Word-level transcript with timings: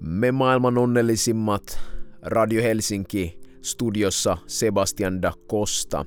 Me 0.00 0.32
maailman 0.32 0.78
onnellisimmat 0.78 1.80
Radio 2.22 2.62
Helsinki 2.62 3.40
studiossa 3.62 4.38
Sebastian 4.46 5.22
da 5.22 5.32
Costa. 5.50 6.04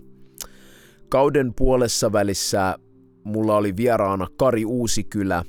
Kauden 1.09 1.53
puolessa 1.53 2.11
välissä 2.11 2.75
mulla 3.23 3.55
oli 3.55 3.75
vieraana 3.77 4.27
Kari 4.37 4.65
Uusikylä 4.65 5.43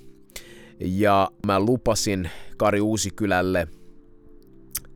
ja 0.80 1.30
mä 1.46 1.60
lupasin 1.60 2.30
Kari 2.56 2.80
Uusikylälle, 2.80 3.68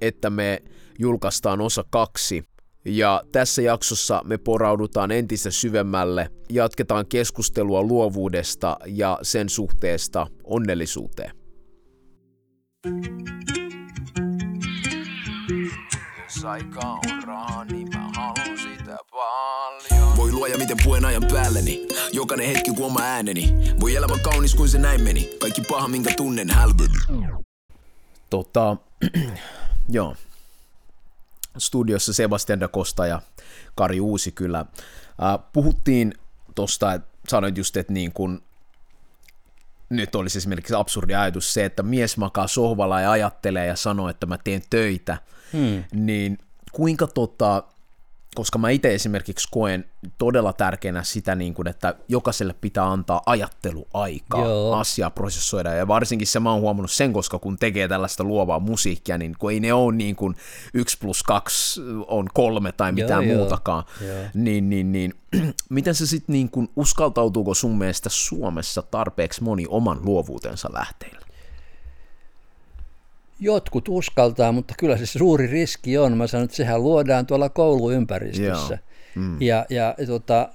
että 0.01 0.31
me 0.31 0.63
julkaistaan 0.99 1.61
osa 1.61 1.85
kaksi. 1.91 2.45
Ja 2.85 3.23
tässä 3.33 3.63
jaksossa 3.63 4.23
me 4.25 4.39
poraudutaan 4.39 5.11
entistä 5.11 5.51
syvemmälle, 5.51 6.31
jatketaan 6.51 7.07
keskustelua 7.07 7.83
luovuudesta 7.83 8.77
ja 8.87 9.19
sen 9.23 9.49
suhteesta 9.49 10.27
onnellisuuteen. 10.45 11.48
Jos 16.25 16.45
aika 16.45 16.81
on 16.81 17.23
rahaa, 17.27 17.65
niin 17.65 17.89
mä 17.89 18.11
haluan 18.17 18.59
sitä 18.59 18.97
paljon. 19.11 20.17
Voi 20.17 20.33
luoja 20.33 20.59
miten 20.59 20.77
puen 20.85 21.05
ajan 21.05 21.25
päälleni. 21.33 21.89
Jokainen 22.13 22.47
hetki 22.47 22.71
kun 22.71 22.87
oma 22.87 23.01
ääneni. 23.01 23.55
Voi 23.81 23.95
elämä 23.95 24.19
kaunis 24.19 24.55
kuin 24.55 24.69
se 24.69 24.79
näin 24.79 25.03
meni. 25.03 25.31
Kaikki 25.41 25.63
paha 25.69 25.89
minkä 25.89 26.15
tunnen 26.17 26.51
hälveni. 26.51 26.95
Tota, 28.31 28.77
joo. 29.89 30.17
Studiossa 31.59 32.13
Sebastian 32.13 32.61
da 32.61 32.69
Costa 32.69 33.07
ja 33.07 33.23
Kari 33.75 34.01
Uusikylä. 34.01 34.59
Äh, 34.61 34.67
puhuttiin 35.53 36.15
tosta, 36.55 36.93
että 36.93 37.09
sanoit 37.29 37.57
just, 37.57 37.77
että 37.77 37.93
niin 37.93 38.13
kun 38.13 38.43
nyt 39.89 40.15
olisi 40.15 40.39
esimerkiksi 40.39 40.75
absurdi 40.75 41.15
ajatus 41.15 41.55
se, 41.55 41.65
että 41.65 41.83
mies 41.83 42.17
makaa 42.17 42.47
sohvalla 42.47 43.01
ja 43.01 43.11
ajattelee 43.11 43.67
ja 43.67 43.77
sanoo, 43.77 44.09
että 44.09 44.27
mä 44.27 44.39
teen 44.45 44.63
töitä, 44.71 45.19
hmm. 45.53 45.85
niin 45.93 46.39
kuinka 46.73 47.07
tota, 47.07 47.63
koska 48.39 48.59
mä 48.59 48.71
itse 48.71 48.95
esimerkiksi 48.95 49.49
koen 49.51 49.85
todella 50.19 50.53
tärkeänä 50.53 51.03
sitä, 51.03 51.35
niin 51.35 51.55
kuin, 51.55 51.69
että 51.69 51.95
jokaiselle 52.09 52.55
pitää 52.61 52.91
antaa 52.91 53.23
ajatteluaikaa 53.27 54.45
Joo. 54.45 54.75
asiaa 54.75 55.11
prosessoida, 55.11 55.75
ja 55.75 55.89
varsinkin 55.89 56.27
se 56.27 56.41
mä 56.41 56.53
oon 56.53 56.61
huomannut 56.61 56.91
sen, 56.91 57.13
koska 57.13 57.39
kun 57.39 57.57
tekee 57.57 57.89
tällaista 57.89 58.25
luovaa 58.25 58.59
musiikkia, 58.59 59.19
niin 59.19 59.35
kun 59.39 59.53
ei 59.53 59.61
ne 59.61 59.73
ole 59.73 59.95
niin 59.95 60.17
kuin 60.17 60.37
yksi 60.75 60.99
plus 60.99 61.23
kaksi 61.23 61.81
on 62.07 62.29
kolme 62.35 62.73
tai 62.73 62.93
mitään 62.93 63.29
Joo, 63.29 63.37
muutakaan, 63.37 63.85
Joo. 64.07 64.25
niin, 64.35 64.71
niin, 64.71 64.93
niin 64.93 65.15
miten 65.69 65.95
se 65.95 66.07
sitten 66.07 66.33
niin 66.33 66.51
kuin, 66.51 66.69
uskaltautuuko 66.77 67.55
sun 67.55 67.79
mielestä 67.79 68.09
Suomessa 68.09 68.83
tarpeeksi 68.83 69.43
moni 69.43 69.67
oman 69.69 69.99
luovuutensa 70.05 70.69
lähteillä? 70.73 71.28
Jotkut 73.41 73.89
uskaltaa, 73.89 74.53
mutta 74.53 74.75
kyllä 74.79 74.97
se 74.97 75.07
suuri 75.07 75.47
riski 75.47 75.99
on. 75.99 76.17
Mä 76.17 76.27
sanon, 76.27 76.45
että 76.45 76.57
sehän 76.57 76.83
luodaan 76.83 77.27
tuolla 77.27 77.49
kouluympäristössä. 77.49 78.79
Mm. 79.15 79.43
Ja, 79.43 79.67
ja 79.71 79.95
tota, 80.07 80.49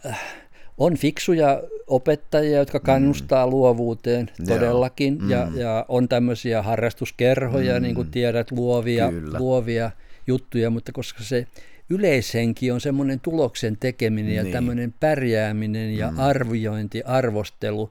on 0.77 0.97
fiksuja 0.97 1.63
opettajia, 1.87 2.57
jotka 2.57 2.77
mm. 2.77 2.83
kannustaa 2.83 3.45
mm. 3.45 3.51
luovuuteen 3.51 4.29
todellakin, 4.47 5.17
mm. 5.21 5.29
ja, 5.29 5.47
ja 5.55 5.85
on 5.87 6.09
tämmöisiä 6.09 6.61
harrastuskerhoja, 6.61 7.79
mm. 7.79 7.83
niin 7.83 7.95
kuin 7.95 8.11
tiedät, 8.11 8.51
luovia, 8.51 9.11
luovia 9.37 9.91
juttuja, 10.27 10.69
mutta 10.69 10.91
koska 10.91 11.23
se 11.23 11.47
yleishenki 11.89 12.71
on 12.71 12.81
semmoinen 12.81 13.19
tuloksen 13.19 13.77
tekeminen 13.79 14.35
niin. 14.35 14.45
ja 14.45 14.51
tämmöinen 14.51 14.93
pärjääminen 14.99 15.97
ja 15.97 16.11
mm. 16.11 16.19
arviointi, 16.19 17.01
arvostelu, 17.03 17.89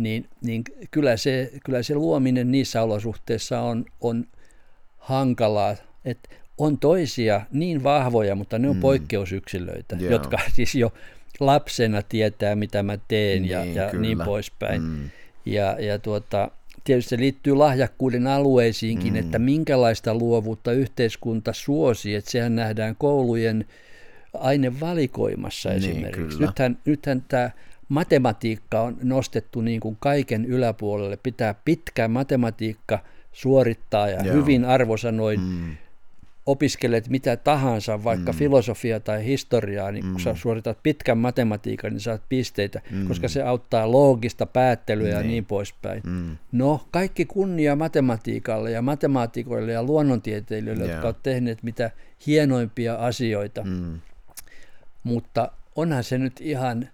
niin, 0.00 0.28
niin 0.42 0.64
kyllä, 0.90 1.16
se, 1.16 1.52
kyllä 1.64 1.82
se 1.82 1.94
luominen 1.94 2.50
niissä 2.50 2.82
olosuhteissa 2.82 3.60
on, 3.60 3.84
on 4.00 4.26
hankalaa. 4.98 5.76
Et 6.04 6.18
on 6.58 6.78
toisia 6.78 7.40
niin 7.52 7.82
vahvoja, 7.82 8.34
mutta 8.34 8.58
ne 8.58 8.68
on 8.68 8.76
mm. 8.76 8.80
poikkeusyksilöitä, 8.80 9.96
yeah. 10.00 10.12
jotka 10.12 10.38
siis 10.56 10.74
jo 10.74 10.92
lapsena 11.40 12.02
tietää, 12.02 12.56
mitä 12.56 12.82
mä 12.82 12.98
teen 13.08 13.42
niin, 13.42 13.50
ja, 13.50 13.64
ja 13.64 13.92
niin 13.92 14.18
poispäin. 14.24 14.82
Mm. 14.82 15.10
Ja, 15.46 15.76
ja 15.80 15.98
tuota, 15.98 16.50
tietysti 16.84 17.10
se 17.10 17.18
liittyy 17.18 17.54
lahjakkuuden 17.54 18.26
alueisiinkin, 18.26 19.12
mm. 19.12 19.18
että 19.18 19.38
minkälaista 19.38 20.14
luovuutta 20.14 20.72
yhteiskunta 20.72 21.52
suosii, 21.52 22.14
että 22.14 22.30
sehän 22.30 22.56
nähdään 22.56 22.96
koulujen 22.96 23.64
ainevalikoimassa 24.34 25.68
niin, 25.68 25.78
esimerkiksi. 25.78 26.36
Kyllä. 26.36 26.46
Nythän, 26.46 26.78
nythän 26.84 27.24
tämä 27.28 27.50
matematiikka 27.90 28.80
on 28.80 28.96
nostettu 29.02 29.60
niin 29.60 29.80
kuin 29.80 29.96
kaiken 30.00 30.44
yläpuolelle. 30.44 31.18
Pitää 31.22 31.54
pitkä 31.64 32.08
matematiikka 32.08 32.98
suorittaa 33.32 34.08
ja 34.08 34.24
Joo. 34.24 34.34
hyvin 34.34 34.64
arvosanoin 34.64 35.40
mm. 35.40 35.76
opiskelet 36.46 37.08
mitä 37.08 37.36
tahansa, 37.36 38.04
vaikka 38.04 38.32
mm. 38.32 38.38
filosofia 38.38 39.00
tai 39.00 39.24
historiaa, 39.24 39.92
niin 39.92 40.04
mm. 40.04 40.12
kun 40.12 40.20
sä 40.20 40.34
suoritat 40.34 40.78
pitkän 40.82 41.18
matematiikan, 41.18 41.92
niin 41.92 42.00
saat 42.00 42.22
pisteitä, 42.28 42.80
mm. 42.90 43.08
koska 43.08 43.28
se 43.28 43.42
auttaa 43.42 43.92
loogista 43.92 44.46
päättelyä 44.46 45.06
niin. 45.06 45.16
ja 45.16 45.22
niin 45.22 45.44
poispäin. 45.44 46.02
Mm. 46.06 46.36
No, 46.52 46.80
kaikki 46.90 47.24
kunnia 47.24 47.76
matematiikalle 47.76 48.70
ja 48.70 48.82
matemaatikoille 48.82 49.72
ja 49.72 49.82
luonnontieteilijöille, 49.82 50.84
yeah. 50.84 50.94
jotka 50.94 51.08
ovat 51.08 51.22
tehneet 51.22 51.62
mitä 51.62 51.90
hienoimpia 52.26 52.94
asioita. 52.94 53.62
Mm. 53.64 54.00
Mutta 55.04 55.52
onhan 55.76 56.04
se 56.04 56.18
nyt 56.18 56.40
ihan 56.40 56.88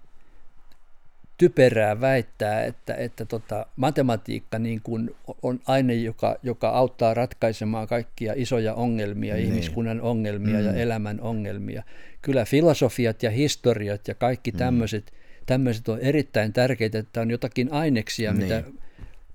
typerää 1.38 2.00
väittää, 2.00 2.64
että, 2.64 2.94
että 2.94 3.24
tota, 3.24 3.66
matematiikka 3.76 4.58
niin 4.58 4.80
kuin 4.82 5.14
on 5.42 5.60
aine, 5.66 5.94
joka, 5.94 6.36
joka 6.42 6.68
auttaa 6.68 7.14
ratkaisemaan 7.14 7.88
kaikkia 7.88 8.32
isoja 8.36 8.74
ongelmia, 8.74 9.34
niin. 9.34 9.46
ihmiskunnan 9.46 10.00
ongelmia 10.00 10.58
mm. 10.58 10.64
ja 10.64 10.72
elämän 10.72 11.20
ongelmia. 11.20 11.82
Kyllä 12.22 12.44
filosofiat 12.44 13.22
ja 13.22 13.30
historiat 13.30 14.08
ja 14.08 14.14
kaikki 14.14 14.50
mm. 14.50 14.58
tämmöiset, 14.58 15.12
tämmöiset 15.46 15.88
on 15.88 15.98
erittäin 16.00 16.52
tärkeitä, 16.52 16.98
että 16.98 17.20
on 17.20 17.30
jotakin 17.30 17.72
aineksia, 17.72 18.32
niin. 18.32 18.42
mitä 18.42 18.64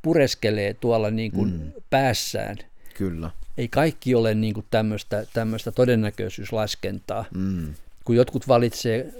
pureskelee 0.01 0.73
tuolla 0.73 1.11
niin 1.11 1.31
kuin 1.31 1.51
mm. 1.51 1.71
päässään. 1.89 2.57
Kyllä. 2.97 3.31
Ei 3.57 3.67
kaikki 3.67 4.15
ole 4.15 4.35
niin 4.35 4.53
kuin 4.53 4.65
tämmöistä, 4.71 5.25
tämmöistä 5.33 5.71
todennäköisyyslaskentaa. 5.71 7.25
Mm. 7.35 7.73
Kun 8.05 8.15
jotkut 8.15 8.47
valitsee 8.47 9.13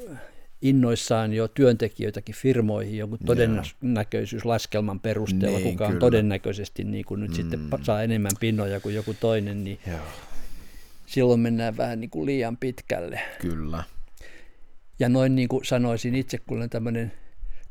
innoissaan 0.62 1.34
jo 1.34 1.48
työntekijöitäkin 1.48 2.36
firmoihin 2.36 2.98
jonkun 2.98 3.20
todennäköisyyslaskelman 3.26 5.00
perusteella, 5.00 5.58
niin, 5.58 5.72
kuka 5.72 5.86
on 5.86 5.92
kyllä. 5.92 6.00
todennäköisesti 6.00 6.84
niin 6.84 7.06
kuin 7.06 7.20
nyt 7.22 7.32
mm. 7.32 7.36
sitten 7.36 7.60
saa 7.82 8.04
enemmän 8.04 8.32
pinnoja 8.40 8.80
kuin 8.80 8.96
joku 8.96 9.14
toinen, 9.20 9.64
niin 9.64 9.80
Joo. 9.88 10.00
silloin 11.06 11.40
mennään 11.40 11.78
vähän 11.78 12.00
niin 12.02 12.10
kuin 12.10 12.26
liian 12.26 12.58
pitkälle. 12.58 13.22
Kyllä. 13.42 13.84
Ja 15.00 15.10
noin 15.10 15.36
niin 15.36 15.48
kuin 15.48 15.66
sanoisin 15.66 16.16
itse, 16.16 16.38
kun 16.38 16.58
olen 16.58 16.70
tämmöinen 16.70 17.12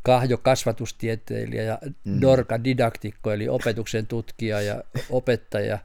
kahjo 0.02 0.38
kasvatustieteilijä 0.38 1.62
ja 1.62 1.78
mm. 2.04 2.20
Dorka 2.20 2.64
didaktikko, 2.64 3.32
eli 3.32 3.48
opetuksen 3.48 4.06
tutkija 4.06 4.60
ja 4.60 4.82
opettaja, 5.10 5.78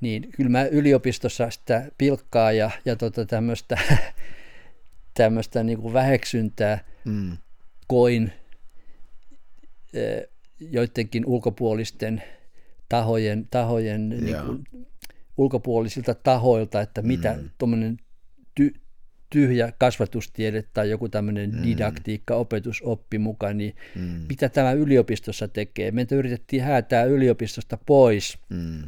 niin 0.00 0.28
kyllä 0.36 0.50
mä 0.50 0.64
yliopistossa 0.64 1.50
sitä 1.50 1.86
pilkkaa 1.98 2.52
ja, 2.52 2.70
ja 2.84 2.96
tota 2.96 3.26
tämmöistä 3.26 3.78
tämmöistä 5.16 5.62
niin 5.62 5.78
kuin 5.78 5.94
väheksyntää 5.94 6.84
mm. 7.04 7.36
koin 7.86 8.32
joidenkin 10.60 11.26
ulkopuolisten 11.26 12.22
tahojen, 12.88 13.46
tahojen 13.50 14.08
niin 14.08 14.36
kuin, 14.46 14.64
ulkopuolisilta 15.36 16.14
tahoilta, 16.14 16.80
että 16.80 17.02
mitä 17.02 17.32
mm. 17.32 17.50
tuommoinen 17.58 17.96
ty, 18.54 18.74
tyhjä 19.30 19.72
kasvatustiede 19.78 20.64
tai 20.74 20.90
joku 20.90 21.08
tämmöinen 21.08 21.50
mm. 21.50 21.62
didaktiikka, 21.62 22.34
opetusoppi 22.34 23.18
mukaan, 23.18 23.56
niin 23.58 23.76
mm. 23.94 24.24
mitä 24.28 24.48
tämä 24.48 24.72
yliopistossa 24.72 25.48
tekee. 25.48 25.90
Meitä 25.90 26.14
yritettiin 26.14 26.62
häätää 26.62 27.04
yliopistosta 27.04 27.78
pois, 27.86 28.38
mm. 28.48 28.82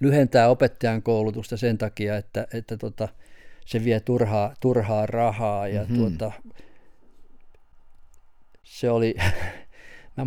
lyhentää 0.00 0.48
opettajan 0.48 1.02
koulutusta 1.02 1.56
sen 1.56 1.78
takia, 1.78 2.16
että, 2.16 2.46
että 2.52 2.76
tota, 2.76 3.08
se 3.66 3.84
vie 3.84 4.00
turhaa, 4.00 4.54
turhaa 4.60 5.06
rahaa 5.06 5.68
ja 5.68 5.82
mm-hmm. 5.82 5.96
tuota, 5.96 6.32
se 8.62 8.90
oli, 8.90 9.14
mä 10.16 10.26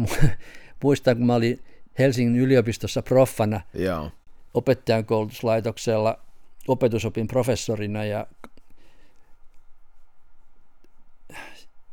muistan 0.83 1.17
kun 1.17 1.25
mä 1.25 1.35
olin 1.35 1.59
Helsingin 1.99 2.41
yliopistossa 2.41 3.01
proffana 3.01 3.61
Joo. 3.73 4.11
opettajan 4.53 5.05
koulutuslaitoksella 5.05 6.19
opetusopin 6.67 7.27
professorina 7.27 8.05
ja 8.05 8.27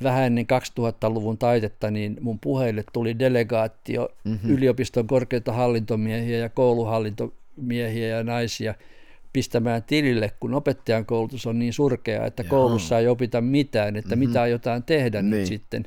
vähän 0.03 0.25
ennen 0.25 0.47
2000-luvun 0.81 1.39
taitetta, 1.39 1.91
niin 1.91 2.17
mun 2.21 2.39
puheille 2.39 2.85
tuli 2.93 3.19
delegaatio 3.19 4.09
mm-hmm. 4.25 4.51
yliopiston 4.51 5.07
korkeita 5.07 5.53
hallintomiehiä 5.53 6.39
ja 6.39 6.49
kouluhallintomiehiä 6.49 8.09
ja 8.09 8.25
naisia– 8.25 8.75
pistämään 9.33 9.83
tilille, 9.83 10.33
kun 10.41 10.55
opettajan 10.55 11.07
koulutus 11.07 11.47
on 11.47 11.59
niin 11.59 11.73
surkea, 11.73 12.27
että 12.27 12.43
Jaa. 12.43 12.51
koulussa 12.51 12.99
ei 12.99 13.09
opita 13.09 13.41
mitään, 13.41 13.97
että 13.97 14.17
mm-hmm. 14.17 14.29
mitä 14.29 14.43
aiotaan 14.43 14.83
tehdä 14.83 15.23
niin. 15.23 15.31
nyt 15.31 15.47
sitten. 15.47 15.85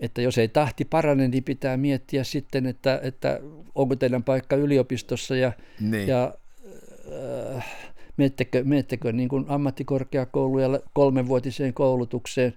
Että 0.00 0.22
jos 0.22 0.38
ei 0.38 0.48
tahti 0.48 0.84
parane, 0.84 1.28
niin 1.28 1.44
pitää 1.44 1.76
miettiä 1.76 2.24
sitten, 2.24 2.66
että, 2.66 3.00
että 3.02 3.40
onko 3.74 3.96
teidän 3.96 4.24
paikka 4.24 4.56
yliopistossa 4.56 5.36
ja, 5.36 5.52
niin. 5.80 6.08
ja 6.08 6.34
menettekö, 8.16 8.64
menettekö 8.64 9.12
niin 9.12 9.28
kuin 9.28 9.44
ammattikorkeakouluun 9.48 10.80
kolmenvuotiseen 10.92 11.74
koulutukseen. 11.74 12.54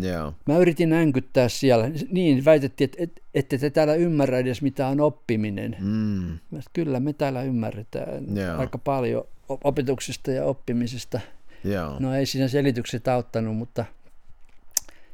Joo. 0.00 0.34
Mä 0.46 0.58
yritin 0.58 0.92
änkyttää 0.92 1.48
siellä. 1.48 1.90
Niin, 2.10 2.44
väitettiin, 2.44 2.84
että 2.84 3.02
et, 3.02 3.22
ette 3.34 3.58
te 3.58 3.70
täällä 3.70 3.94
ymmärrä 3.94 4.38
edes 4.38 4.62
mitä 4.62 4.86
on 4.86 5.00
oppiminen. 5.00 5.76
Mm. 5.80 6.60
Kyllä 6.72 7.00
me 7.00 7.12
täällä 7.12 7.42
ymmärretään 7.42 8.36
Joo. 8.36 8.58
aika 8.58 8.78
paljon 8.78 9.24
opetuksesta 9.48 10.30
ja 10.30 10.44
oppimisesta. 10.44 11.20
Joo. 11.64 11.96
No 11.98 12.14
ei 12.14 12.26
siinä 12.26 12.48
selitykset 12.48 13.08
auttanut, 13.08 13.56
mutta 13.56 13.84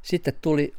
sitten 0.02 0.34
tuli 0.42 0.74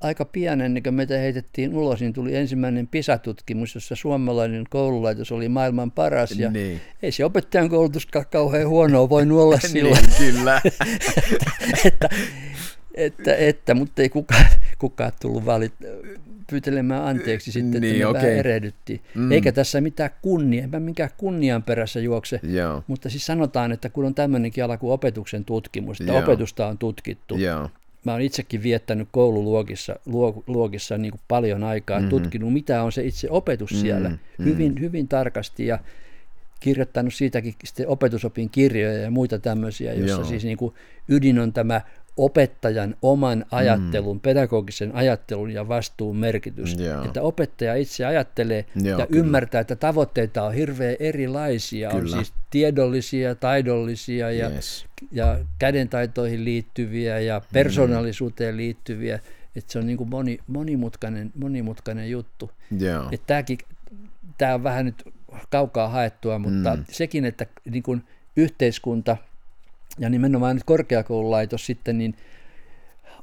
aika 0.00 0.24
pian 0.24 0.60
ennen 0.60 0.82
kuin 0.82 0.94
meitä 0.94 1.14
heitettiin 1.18 1.74
ulos, 1.76 2.00
niin 2.00 2.12
tuli 2.12 2.36
ensimmäinen 2.36 2.86
PISA-tutkimus, 2.88 3.74
jossa 3.74 3.96
suomalainen 3.96 4.64
koululaitos 4.70 5.32
oli 5.32 5.48
maailman 5.48 5.90
paras. 5.90 6.30
Ja 6.38 6.50
Niin. 6.50 6.80
ei 7.02 7.12
se 7.12 7.24
opettajan 7.24 7.68
koulutuskaan 7.68 8.26
kauhean 8.32 8.68
huonoa 8.68 9.08
voinut 9.08 9.40
olla 9.40 9.58
silloin. 9.72 10.04
niin, 10.04 10.34
kyllä. 10.34 10.60
että, 11.84 12.08
että, 12.98 13.34
että, 13.34 13.74
mutta 13.74 14.02
ei 14.02 14.08
kukaan, 14.08 14.46
kukaan 14.78 15.12
tullut 15.20 15.46
valit, 15.46 15.72
pyytelemään 16.50 17.04
anteeksi 17.04 17.52
sitten, 17.52 17.80
Niin, 17.80 17.94
että 17.94 18.06
me 18.06 18.12
vähän 18.12 18.30
erehdyttiin. 18.30 19.00
Mm. 19.14 19.32
Eikä 19.32 19.52
tässä 19.52 19.80
mitään 19.80 20.10
kunnia, 20.22 20.64
enpä 20.64 20.80
minkään 20.80 21.10
kunnian 21.16 21.62
perässä 21.62 22.00
juokse, 22.00 22.40
Joo. 22.42 22.82
mutta 22.86 23.10
siis 23.10 23.26
sanotaan, 23.26 23.72
että 23.72 23.88
kun 23.88 24.04
on 24.04 24.14
tämmöinenkin 24.14 24.64
ala 24.64 24.76
kuin 24.76 24.92
opetuksen 24.92 25.44
tutkimus, 25.44 26.00
että 26.00 26.12
Joo. 26.12 26.22
opetusta 26.22 26.66
on 26.66 26.78
tutkittu. 26.78 27.36
Joo. 27.36 27.70
Mä 28.04 28.12
oon 28.12 28.20
itsekin 28.20 28.62
viettänyt 28.62 29.08
koululuokissa 29.10 29.96
luo, 30.06 30.42
luokissa 30.46 30.98
niin 30.98 31.10
kuin 31.10 31.20
paljon 31.28 31.64
aikaa, 31.64 31.98
mm-hmm. 31.98 32.10
tutkinut 32.10 32.52
mitä 32.52 32.82
on 32.82 32.92
se 32.92 33.04
itse 33.04 33.30
opetus 33.30 33.70
Mhm, 33.72 33.80
siellä 33.80 34.08
mhm. 34.08 34.18
hyvin, 34.44 34.80
hyvin 34.80 35.08
tarkasti 35.08 35.66
ja 35.66 35.78
kirjoittanut 36.60 37.14
siitäkin 37.14 37.54
sitten 37.64 37.88
opetusopin 37.88 38.50
kirjoja 38.50 38.98
ja 38.98 39.10
muita 39.10 39.38
tämmöisiä, 39.38 39.92
jossa 39.92 40.16
Joo. 40.16 40.24
siis 40.24 40.44
niin 40.44 40.58
kuin 40.58 40.74
ydin 41.08 41.38
on 41.38 41.52
tämä 41.52 41.80
opettajan 42.18 42.96
oman 43.02 43.44
ajattelun, 43.50 44.16
mm. 44.16 44.20
pedagogisen 44.20 44.94
ajattelun 44.94 45.50
ja 45.50 45.68
vastuun 45.68 46.16
merkitys. 46.16 46.74
Joo. 46.78 47.04
Että 47.04 47.22
opettaja 47.22 47.74
itse 47.74 48.06
ajattelee 48.06 48.64
Joo, 48.82 48.98
ja 49.00 49.06
kyllä. 49.06 49.20
ymmärtää, 49.20 49.60
että 49.60 49.76
tavoitteita 49.76 50.42
on 50.42 50.54
hirveän 50.54 50.96
erilaisia. 51.00 51.90
Kyllä. 51.90 52.02
On 52.02 52.08
siis 52.24 52.32
tiedollisia, 52.50 53.34
taidollisia 53.34 54.30
ja, 54.30 54.50
Yes. 54.50 54.86
ja 55.12 55.38
kädentaitoihin 55.58 56.44
liittyviä 56.44 57.18
ja 57.20 57.42
persoonallisuuteen 57.52 58.56
liittyviä. 58.56 59.20
Että 59.56 59.72
se 59.72 59.78
on 59.78 59.86
niin 59.86 59.98
kuin 59.98 60.10
moni, 60.10 60.38
monimutkainen, 60.46 61.32
monimutkainen 61.34 62.10
juttu. 62.10 62.50
Joo. 62.80 63.08
Että 63.12 63.26
tämäkin, 63.26 63.58
tämä 64.38 64.54
on 64.54 64.62
vähän 64.62 64.84
nyt 64.84 65.04
kaukaa 65.50 65.88
haettua, 65.88 66.38
mutta 66.38 66.70
Mm. 66.74 66.78
mm. 66.78 66.84
sekin, 66.90 67.24
että 67.24 67.46
niin 67.70 67.82
kuin 67.82 68.04
yhteiskunta 68.36 69.16
ja 69.98 70.08
nimenomaan 70.10 70.56
nyt 70.56 70.64
korkeakoululaitos 70.64 71.66
sitten, 71.66 71.98
niin 71.98 72.14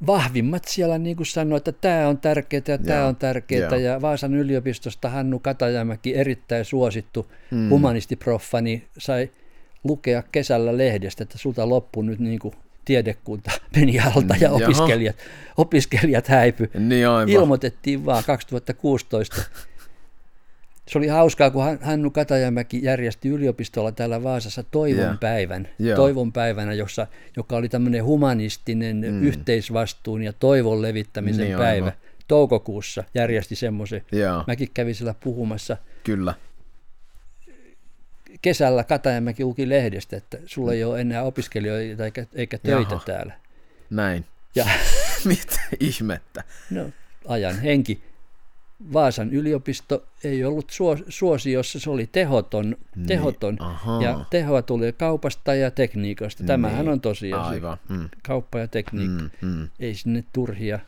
vahvimmat 0.07 0.63
siellä 0.65 0.97
niin 0.97 1.15
kuin 1.17 1.27
sanoo, 1.27 1.57
että 1.57 1.71
tämä 1.71 2.07
on 2.07 2.17
tärkeää 2.17 2.61
ja 2.67 2.77
tämä 2.77 3.05
on 3.05 3.15
tärkeää. 3.15 3.69
joo. 3.69 3.79
Ja 3.79 4.01
Vaasan 4.01 4.35
yliopistosta 4.35 5.09
Hannu 5.09 5.39
Katajamäki, 5.39 6.15
erittäin 6.15 6.65
suosittu 6.65 7.31
Mm. 7.51 7.57
mm. 7.57 7.69
humanistiproffa, 7.69 8.61
niin 8.61 8.83
sai 8.97 9.29
lukea 9.83 10.23
kesällä 10.31 10.77
lehdestä, 10.77 11.23
että 11.23 11.37
sulta 11.37 11.69
loppui 11.69 12.05
nyt 12.05 12.19
niin 12.19 12.39
kuin 12.39 12.53
tiedekunta 12.85 13.51
meni 13.75 13.99
alta 13.99 14.35
ja 14.35 14.41
Jaha. 14.41 14.55
opiskelijat, 14.55 15.15
opiskelijat 15.57 16.27
häipy. 16.27 16.69
Niin 16.79 17.07
aivan. 17.07 17.29
Ilmoitettiin 17.29 18.05
vaan 18.05 18.23
2016. 18.23 19.35
Se 20.87 20.97
oli 20.97 21.07
hauskaa, 21.07 21.51
kun 21.51 21.63
Han- 21.63 21.79
Hannu 21.81 22.11
Katajamäki 22.11 22.79
järjesti 22.83 23.29
yliopistolla 23.29 23.91
täällä 23.91 24.23
Vaasassa 24.23 24.63
toivon 24.63 25.05
Joo. 25.05 25.15
päivän, 25.19 25.67
Joo. 25.79 25.95
toivon 25.95 26.31
päivänä, 26.33 26.73
jossa, 26.73 27.07
joka 27.37 27.55
oli 27.55 27.69
tämmöinen 27.69 28.03
humanistinen 28.03 28.97
mm. 28.97 29.23
yhteisvastuun 29.23 30.23
ja 30.23 30.33
toivon 30.33 30.81
levittämisen 30.81 31.45
Niin, 31.45 31.57
päivä. 31.57 31.85
aivan. 31.85 31.91
Toukokuussa 32.27 33.03
järjesti 33.13 33.55
semmoisen. 33.55 34.01
Joo, 34.11 34.43
Mäkin 34.47 34.69
kävin 34.73 34.95
siellä 34.95 35.15
puhumassa. 35.23 35.77
kyllä. 36.03 36.33
Kesällä 38.41 38.83
Katajamäki 38.83 39.43
luki 39.43 39.69
lehdestä, 39.69 40.17
että 40.17 40.37
sulla 40.45 40.73
ei 40.73 40.83
ole 40.83 41.01
enää 41.01 41.23
opiskelijoita 41.23 42.05
eikä, 42.05 42.25
eikä 42.35 42.57
töitä 42.57 42.93
Jaha. 42.93 43.03
täällä. 43.05 43.33
Näin. 43.89 44.25
Ja 44.55 44.65
Mitä 45.25 45.59
ihmettä? 45.79 46.43
No, 46.69 46.89
ajan 47.27 47.59
henki. 47.59 48.01
Vaasan 48.93 49.33
yliopisto 49.33 50.03
ei 50.23 50.43
ollut 50.45 50.69
suos, 50.69 51.03
suosiossa, 51.09 51.79
se 51.79 51.89
oli 51.89 52.09
tehoton, 52.11 52.75
tehoton 53.07 53.61
ahaa. 53.61 54.03
ja 54.03 54.25
tehoa 54.29 54.61
tuli 54.61 54.93
kaupasta 54.93 55.55
ja 55.55 55.71
tekniikasta. 55.71 56.43
Tämähän 56.43 56.79
Niin, 56.85 56.89
on 56.91 57.01
tosiasia. 57.01 57.43
Aivan. 57.43 57.77
Mm. 57.89 58.09
Kauppa 58.27 58.59
ja 58.59 58.67
tekniikka. 58.67 59.23
Mm, 59.41 59.49
mm. 59.49 59.67
Ei 59.79 59.93
sinne 59.93 60.23
turhia, 60.33 60.79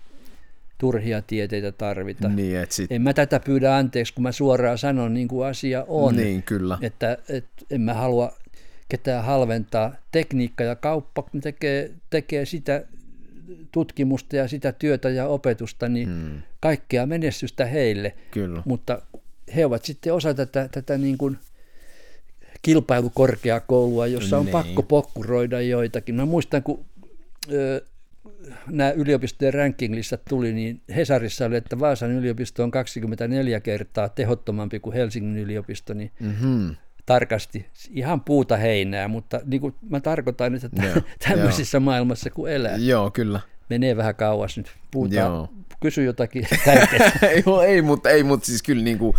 turhia 0.78 1.22
tieteitä 1.22 1.72
tarvita. 1.72 2.28
Niin, 2.30 2.57
et 2.57 2.72
sit, 2.72 2.92
En 2.92 3.01
mä 3.01 3.13
tätä 3.13 3.39
pyydä 3.39 3.75
anteeksi, 3.78 4.13
kun 4.13 4.24
mä 4.24 4.31
suoraan 4.31 4.78
sanon 4.78 5.13
niin 5.13 5.28
kuin 5.28 5.48
asia 5.48 5.86
on. 5.88 6.16
niin 6.16 6.44
kyllä. 6.44 6.78
Että, 6.81 7.18
et, 7.30 7.45
en 7.72 7.81
mä 7.81 7.94
halua 7.94 8.31
ketään 8.90 9.24
halventaa. 9.25 9.92
Tekniikka 10.12 10.63
ja 10.63 10.75
kauppa, 10.75 11.22
kun 11.22 11.42
tekee, 11.42 11.92
tekee 12.10 12.45
sitä 12.45 12.83
tutkimusta 13.72 14.36
ja 14.36 14.48
sitä 14.48 14.72
työtä 14.72 15.10
ja 15.10 15.28
opetusta, 15.28 15.90
niin 15.90 16.10
Mm, 16.10 16.42
kaikkea 16.60 17.06
menestystä 17.06 17.66
heille, 17.66 18.14
kyllä. 18.32 18.64
mutta 18.66 19.02
he 19.56 19.66
ovat 19.66 19.86
sitten 19.86 20.14
osa 20.14 20.34
tätä, 20.34 20.70
tätä 20.72 20.98
niin 20.98 21.18
kuin 21.18 21.38
kilpailukorkeakoulua, 22.62 24.08
jossa 24.08 24.38
on 24.38 24.46
Niin. 24.46 24.52
pakko 24.52 24.84
pokkuroida 24.84 25.62
joitakin. 25.62 26.16
Mä 26.16 26.26
muistan, 26.26 26.64
kun 26.64 26.86
ö, 27.52 27.82
nämä 28.68 28.92
yliopistojen 28.92 29.54
rankinglistat 29.54 30.22
tuli, 30.30 30.54
niin 30.54 30.82
Hesarissa 30.96 31.46
oli, 31.46 31.56
että 31.56 31.80
Vaasan 31.80 32.12
yliopisto 32.12 32.64
on 32.64 32.72
24 32.72 33.60
kertaa 33.60 34.10
tehottomampi 34.10 34.80
kuin 34.80 34.94
Helsingin 34.94 35.38
yliopisto, 35.38 35.94
niin 35.94 36.12
Mm-hmm. 36.20 36.76
Tarkasti 37.07 37.65
ihan 37.89 38.21
puuta 38.21 38.57
heinää, 38.57 39.07
mutta 39.07 39.39
niin 39.45 39.62
kuin 39.62 39.75
mä 39.89 40.00
tarkoitan 40.00 40.51
nyt, 40.51 40.63
että 40.63 40.86
Joo, 40.86 40.95
tämmöisessä 41.30 41.80
maailmassa 41.80 42.30
kun 42.30 42.50
elää, 42.50 42.75
Joo, 42.77 43.12
kyllä. 43.12 43.39
menee 43.69 43.98
vähän 43.98 44.15
kauas 44.15 44.57
nyt. 44.57 44.68
Puhutaan, 44.92 45.18
Joo. 45.33 45.50
kysy 45.81 46.04
jotakin 46.04 46.48
tärkeää. 46.65 47.12
joo, 47.45 47.62
ei, 47.71 47.81
mutta 47.81 48.09
ei, 48.09 48.24
mutta 48.24 48.45
siis 48.45 48.63
kyllä 48.63 48.83
niin 48.83 48.98
kuin, 48.98 49.13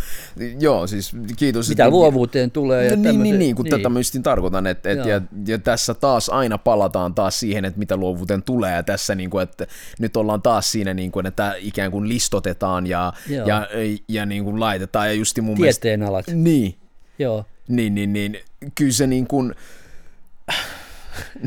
joo, 0.61 0.87
siis 0.87 1.13
kiitos. 1.37 1.69
Mitä 1.69 1.85
että- 1.85 1.91
luovuuteen 1.91 2.51
tulee. 2.51 2.85
Ja 2.87 2.97
No, 2.97 3.03
niin, 3.03 3.23
niin, 3.23 3.39
niin, 3.39 3.57
kun 3.57 3.65
niin. 3.65 3.83
tätä 3.83 3.95
just 3.99 4.15
tarkoitan, 4.23 4.67
että, 4.67 4.91
että 4.91 5.09
Joo. 5.09 5.21
ja, 5.21 5.21
ja, 5.47 5.59
tässä 5.59 5.95
taas 5.95 6.29
aina 6.29 6.59
palataan 6.59 7.15
taas 7.15 7.41
siihen, 7.41 7.65
että 7.65 7.79
mitä 7.79 7.97
luovuuteen 7.97 8.43
tulee, 8.43 8.75
ja 8.75 8.83
tässä 8.83 9.15
niin 9.15 9.31
kuin, 9.31 9.43
että 9.43 9.67
nyt 9.99 10.17
ollaan 10.17 10.43
taas 10.43 10.73
siinä, 10.73 10.95
niin 10.95 11.13
kuin, 11.13 11.27
että 11.27 11.55
ikään 11.59 11.91
kuin 11.91 12.09
listotetaan 12.09 12.87
ja, 12.87 13.13
Joo. 13.29 13.47
ja, 13.47 13.69
ja 14.09 14.27
niin 14.27 14.45
kuin 14.45 14.61
laitetaan, 14.61 15.07
ja 15.09 15.13
justi 15.13 15.41
mun 15.41 15.59
mielestä, 15.61 15.83
Tieteenalat, 15.83 16.27
niin, 16.35 16.75
joo. 17.19 17.45
Niin, 17.69 17.95
niin, 17.95 18.13
niin, 18.13 18.39
kyllä 18.75 18.93
se 18.93 19.07
niin 19.07 19.27
kuin, 19.27 19.55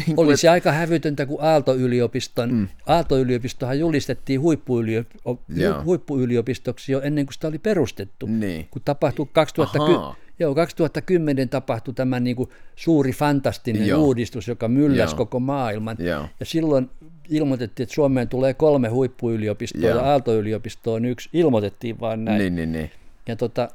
niin 0.05 0.15
kuin, 0.15 0.27
Oli 0.27 0.37
se 0.37 0.49
aika 0.49 0.71
hävytöntä, 0.71 1.25
kun 1.25 1.37
Aalto-yliopiston, 1.41 2.51
mm. 2.53 2.67
Aalto-yliopistohan 2.85 3.79
julistettiin 3.79 4.41
huippuylio- 4.41 5.35
Joo. 5.55 5.83
huippuyliopistoksi 5.83 6.91
jo 6.91 7.01
ennen 7.01 7.25
kuin 7.25 7.33
sitä 7.33 7.47
oli 7.47 7.59
perustettu. 7.59 8.25
niin, 8.25 8.67
Kun 8.71 8.81
tapahtui 8.85 9.27
2010, 9.33 9.97
Ahaa. 9.99 10.15
joo, 10.39 10.55
2010 10.55 11.49
tapahtui 11.49 11.93
tämä 11.93 12.19
niin 12.19 12.35
kuin 12.35 12.49
suuri 12.75 13.11
fantastinen 13.11 13.87
Joo. 13.87 14.01
uudistus, 14.01 14.47
joka 14.47 14.67
mylläsi 14.67 15.11
Joo. 15.13 15.17
koko 15.17 15.39
maailman. 15.39 15.97
joo, 15.99 16.25
Ja 16.39 16.45
silloin 16.45 16.89
ilmoitettiin, 17.29 17.83
että 17.83 17.95
Suomeen 17.95 18.27
tulee 18.29 18.53
kolme 18.53 18.87
huippuyliopistoa 18.89 19.81
Joo. 19.89 19.97
ja 19.97 20.03
Aalto-yliopisto 20.05 20.93
on 20.93 21.05
yksi. 21.05 21.29
Ilmoitettiin 21.33 21.99
vaan 21.99 22.25
näin. 22.25 22.37
niin, 22.39 22.55
niin, 22.55 22.71
niin, 22.71 22.91
Ja 23.27 23.35
tota, 23.35 23.69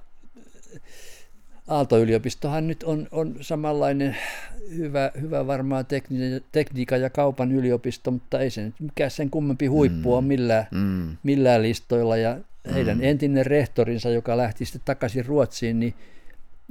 Aalto-yliopistohan 1.68 2.66
nyt 2.66 2.82
on, 2.82 3.08
on 3.10 3.34
samanlainen 3.40 4.16
hyvä, 4.76 5.10
hyvä 5.20 5.46
varmaan 5.46 5.86
tekni, 5.86 6.18
tekniikan 6.52 7.00
ja 7.00 7.10
kaupan 7.10 7.52
yliopisto, 7.52 8.10
mutta 8.10 8.40
ei 8.40 8.50
se 8.50 8.62
nyt 8.64 8.74
mikään 8.80 9.10
sen 9.10 9.30
kummempi 9.30 9.66
huippu 9.66 10.10
mm. 10.10 10.16
on 10.16 10.24
millään, 10.24 10.66
mm, 10.70 11.16
millään 11.22 11.62
listoilla. 11.62 12.16
Ja 12.16 12.36
heidän 12.74 12.96
mm. 12.98 13.04
entinen 13.04 13.46
rehtorinsa, 13.46 14.10
joka 14.10 14.36
lähti 14.36 14.64
sitten 14.64 14.82
takaisin 14.84 15.26
Ruotsiin, 15.26 15.80
niin 15.80 15.94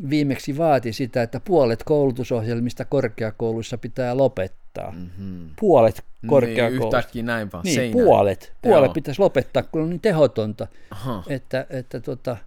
viimeksi 0.10 0.58
vaati 0.58 0.94
sitä, 0.94 1.24
että 1.24 1.40
puolet 1.40 1.84
koulutusohjelmista 1.84 2.86
korkeakouluissa 2.86 3.78
pitää 3.78 4.18
lopettaa. 4.18 4.92
mm-hmm. 4.92 5.50
Puolet 5.60 6.04
niin, 6.22 6.30
korkeakouluista. 6.30 6.98
yhtäkkiä 6.98 7.24
näin 7.24 7.52
vaan, 7.52 7.64
Niin, 7.64 7.76
seinään. 7.76 8.06
puolet. 8.06 8.54
Puolet 8.62 8.88
Joo. 8.88 8.94
pitäisi 8.94 9.22
lopettaa, 9.22 9.64
kun 9.64 9.82
on 9.82 9.90
niin 9.90 10.00
tehotonta, 10.00 10.68
Aha. 10.92 11.24
että, 11.28 11.66
että 11.70 12.00
tota, 12.00 12.38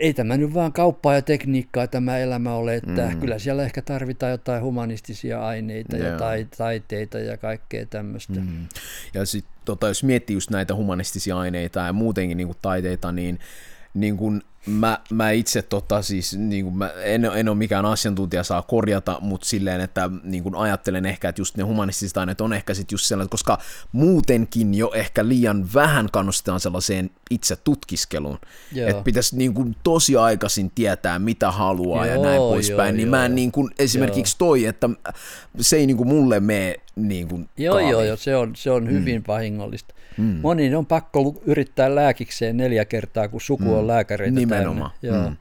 ei 0.00 0.14
tämä 0.14 0.36
nyt 0.36 0.54
vaan 0.54 0.72
kauppaa 0.72 1.14
ja 1.14 1.22
tekniikkaa 1.22 1.86
tämä 1.86 2.18
elämä 2.18 2.54
ole, 2.54 2.74
että 2.74 3.08
Mm. 3.12 3.20
kyllä 3.20 3.38
siellä 3.38 3.62
ehkä 3.62 3.82
tarvitaan 3.82 4.32
jotain 4.32 4.62
humanistisia 4.62 5.46
aineita 5.46 5.96
Joo. 5.96 6.08
ja 6.08 6.18
tai, 6.18 6.46
taiteita 6.58 7.18
ja 7.18 7.36
kaikkea 7.36 7.86
tämmöistä. 7.86 8.32
Mm. 8.32 8.40
Mm. 8.46 8.66
Ja 9.14 9.26
sitten 9.26 9.52
tota, 9.64 9.88
jos 9.88 10.04
miettii 10.04 10.34
just 10.36 10.50
näitä 10.50 10.74
humanistisia 10.74 11.38
aineita 11.38 11.80
ja 11.80 11.92
muutenkin 11.92 12.36
niin 12.36 12.48
kuin 12.48 12.58
taiteita, 12.62 13.12
niin, 13.12 13.38
niin 13.94 14.16
kuin 14.16 14.42
mä, 14.68 14.98
mä 15.10 15.30
itse 15.30 15.62
tota 15.62 16.02
siis, 16.02 16.36
niin 16.36 16.64
kuin 16.64 16.76
mä 16.76 16.90
en, 17.04 17.24
en 17.24 17.48
ole 17.48 17.56
mikään 17.56 17.86
asiantuntija 17.86 18.44
saa 18.44 18.62
korjata, 18.62 19.18
mutta 19.20 19.46
silleen, 19.46 19.80
että 19.80 20.10
niin 20.22 20.42
kuin 20.42 20.54
ajattelen 20.54 21.06
ehkä, 21.06 21.28
että 21.28 21.40
just 21.40 21.56
ne 21.56 21.62
humanistiset 21.62 22.16
aineet 22.16 22.40
on 22.40 22.52
ehkä 22.52 22.74
sitten 22.74 22.94
just 22.94 23.04
sellainen, 23.04 23.30
koska 23.30 23.58
muutenkin 23.92 24.74
jo 24.74 24.90
ehkä 24.94 25.28
liian 25.28 25.68
vähän 25.74 26.08
kannustetaan 26.12 26.60
sellaiseen 26.60 27.10
itse 27.30 27.56
tutkiskeluun, 27.56 28.38
että 28.86 29.02
pitäisi 29.02 29.36
niin 29.36 29.54
kuin 29.54 29.76
tosi 29.82 30.16
aikaisin 30.16 30.70
tietää, 30.70 31.18
mitä 31.18 31.50
haluaa 31.50 32.06
joo, 32.06 32.14
ja 32.14 32.22
näin 32.22 32.38
poispäin, 32.38 32.96
niin 32.96 33.06
joo. 33.06 33.10
mä 33.10 33.24
en 33.24 33.34
niin 33.34 33.52
kuin, 33.52 33.70
esimerkiksi 33.78 34.36
joo. 34.40 34.48
toi, 34.48 34.64
että 34.64 34.90
se 35.60 35.76
ei 35.76 35.86
niin 35.86 35.96
kuin 35.96 36.08
mulle 36.08 36.40
mene 36.40 36.74
niin 36.96 37.28
kuin 37.28 37.48
Joo, 37.56 37.78
joo, 37.78 38.02
joo, 38.02 38.16
se 38.16 38.36
on, 38.36 38.56
se 38.56 38.70
on 38.70 38.84
mm. 38.84 38.90
hyvin 38.90 39.24
vahingollista. 39.28 39.94
Mm. 40.18 40.38
Moni 40.42 40.74
on 40.74 40.86
pakko 40.86 41.42
yrittää 41.46 41.94
lääkikseen 41.94 42.56
neljä 42.56 42.84
kertaa, 42.84 43.28
kun 43.28 43.40
suku 43.40 43.64
mm. 43.64 43.72
on 43.72 43.86
lääkäreitä 43.86 44.34
Nimenomaan. 44.34 44.57
Täynnä. 44.64 44.90
Joo. 45.02 45.28
Mm. 45.28 45.36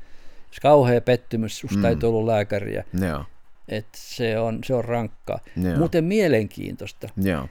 Se 0.51 0.61
kauhea 0.61 1.01
pettymys, 1.01 1.59
susta 1.59 1.77
mm. 1.77 1.85
ei 1.85 1.95
tullut 1.95 2.25
lääkäriä. 2.25 2.83
Joo. 3.01 3.23
Et 3.67 3.87
se, 3.95 4.39
on, 4.39 4.59
se 4.63 4.73
on 4.73 4.85
rankkaa. 4.85 5.39
Joo. 5.63 5.77
Muuten 5.77 6.03
mielenkiintoista. 6.03 7.09
Joo. 7.17 7.47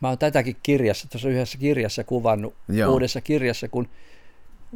Mä 0.00 0.08
oon 0.08 0.18
tätäkin 0.18 0.56
kirjassa, 0.62 1.08
tuossa 1.08 1.28
yhdessä 1.28 1.58
kirjassa 1.58 2.04
kuvannut, 2.04 2.54
Joo. 2.68 2.92
uudessa 2.92 3.20
kirjassa, 3.20 3.68
kun 3.68 3.88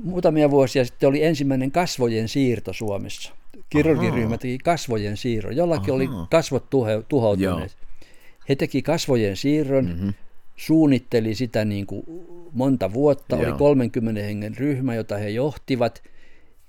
muutamia 0.02 0.50
vuosia 0.50 0.84
sitten 0.84 1.08
oli 1.08 1.24
ensimmäinen 1.24 1.70
kasvojen 1.70 2.28
siirto 2.28 2.72
Suomessa. 2.72 3.32
Kirurgiryhmä 3.70 4.38
teki 4.38 4.58
kasvojen 4.58 5.16
siirro. 5.16 5.50
Jollakin 5.50 5.90
Aha. 5.90 5.96
oli 5.96 6.08
kasvot 6.30 6.70
tuhe, 6.70 7.02
tuhoutuneet. 7.08 7.76
Joo. 7.80 8.06
He 8.48 8.56
teki 8.56 8.82
kasvojen 8.82 9.36
siirron, 9.36 9.84
mm-hmm. 9.84 10.14
Suunnitteli 10.56 11.34
sitä 11.34 11.64
niin 11.64 11.87
kuin 11.87 12.04
monta 12.52 12.92
vuotta, 12.92 13.37
Joo. 13.37 13.50
oli 13.50 13.58
30 13.58 14.20
hengen 14.20 14.56
ryhmä, 14.56 14.94
jota 14.94 15.16
he 15.16 15.28
johtivat, 15.28 16.02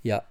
ja 0.04 0.22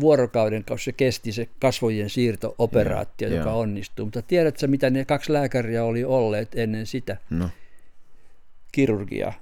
vuorokauden 0.00 0.64
kanssa 0.64 0.84
se 0.84 0.92
kesti 0.92 1.32
se 1.32 1.48
kasvojen 1.60 2.10
siirto-operaatio, 2.10 3.28
Joo. 3.28 3.38
joka 3.38 3.50
Joo. 3.50 3.60
onnistui. 3.60 4.04
Mutta 4.04 4.22
tiedätkö, 4.22 4.66
mitä 4.66 4.90
ne 4.90 5.04
kaksi 5.04 5.32
lääkäriä 5.32 5.84
oli 5.84 6.04
olleet 6.04 6.48
ennen 6.54 6.86
sitä? 6.86 7.16
No. 7.30 7.50
Kirurgia. 8.72 9.32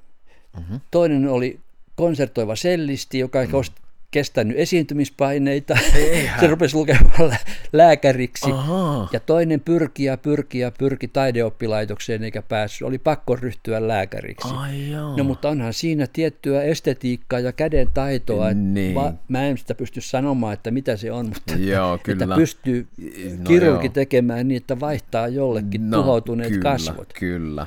Uh-huh. 0.59 0.81
Toinen 0.91 1.29
oli 1.29 1.61
konsertoiva 1.97 2.57
sellisti, 2.57 3.19
joka 3.19 3.45
mm 3.45 3.51
kestänyt 4.11 4.59
esiintymispaineita. 4.59 5.79
se 6.41 6.47
rupesi 6.47 6.77
lukemaan 6.77 7.37
lääkäriksi. 7.73 8.53
Aha. 8.53 9.09
Ja 9.13 9.21
toinen 9.21 9.61
pyrki 9.61 10.05
ja 10.05 10.17
pyrki 10.17 10.59
ja 10.59 10.73
pyrki 10.79 11.09
taideoppilaitokseen 11.09 12.25
eikä 12.25 12.43
päässyt. 12.43 12.89
Oli 12.89 12.99
pakko 12.99 13.37
ryhtyä 13.37 13.89
lääkäriksi. 13.89 14.49
Ai 14.55 14.73
no 15.17 15.25
mutta 15.25 15.49
onhan 15.49 15.73
siinä 15.73 16.07
tiettyä 16.13 16.63
estetiikkaa 16.63 17.41
ja 17.41 17.53
käden 17.53 17.89
taitoa. 17.95 18.53
Niin. 18.53 18.95
Va- 18.95 19.13
mä 19.29 19.47
en 19.47 19.59
sitä 19.59 19.75
pysty 19.75 20.01
sanomaan, 20.01 20.55
että 20.55 20.71
mitä 20.71 20.97
se 20.97 21.13
on, 21.13 21.27
mutta 21.27 21.55
joo, 21.55 21.99
kyllä. 22.03 22.25
että 22.25 22.35
pystyy 22.37 22.87
no, 23.39 23.45
kirurgi 23.45 23.87
joo. 23.87 23.93
tekemään 23.93 24.49
niin, 24.49 24.57
että 24.57 24.81
vaihtaa 24.81 25.29
jollekin 25.29 25.91
no, 25.91 25.97
tuhoutuneet 25.97 26.51
kyllä, 26.51 26.63
kasvot. 26.63 27.13
Kyllä. 27.19 27.67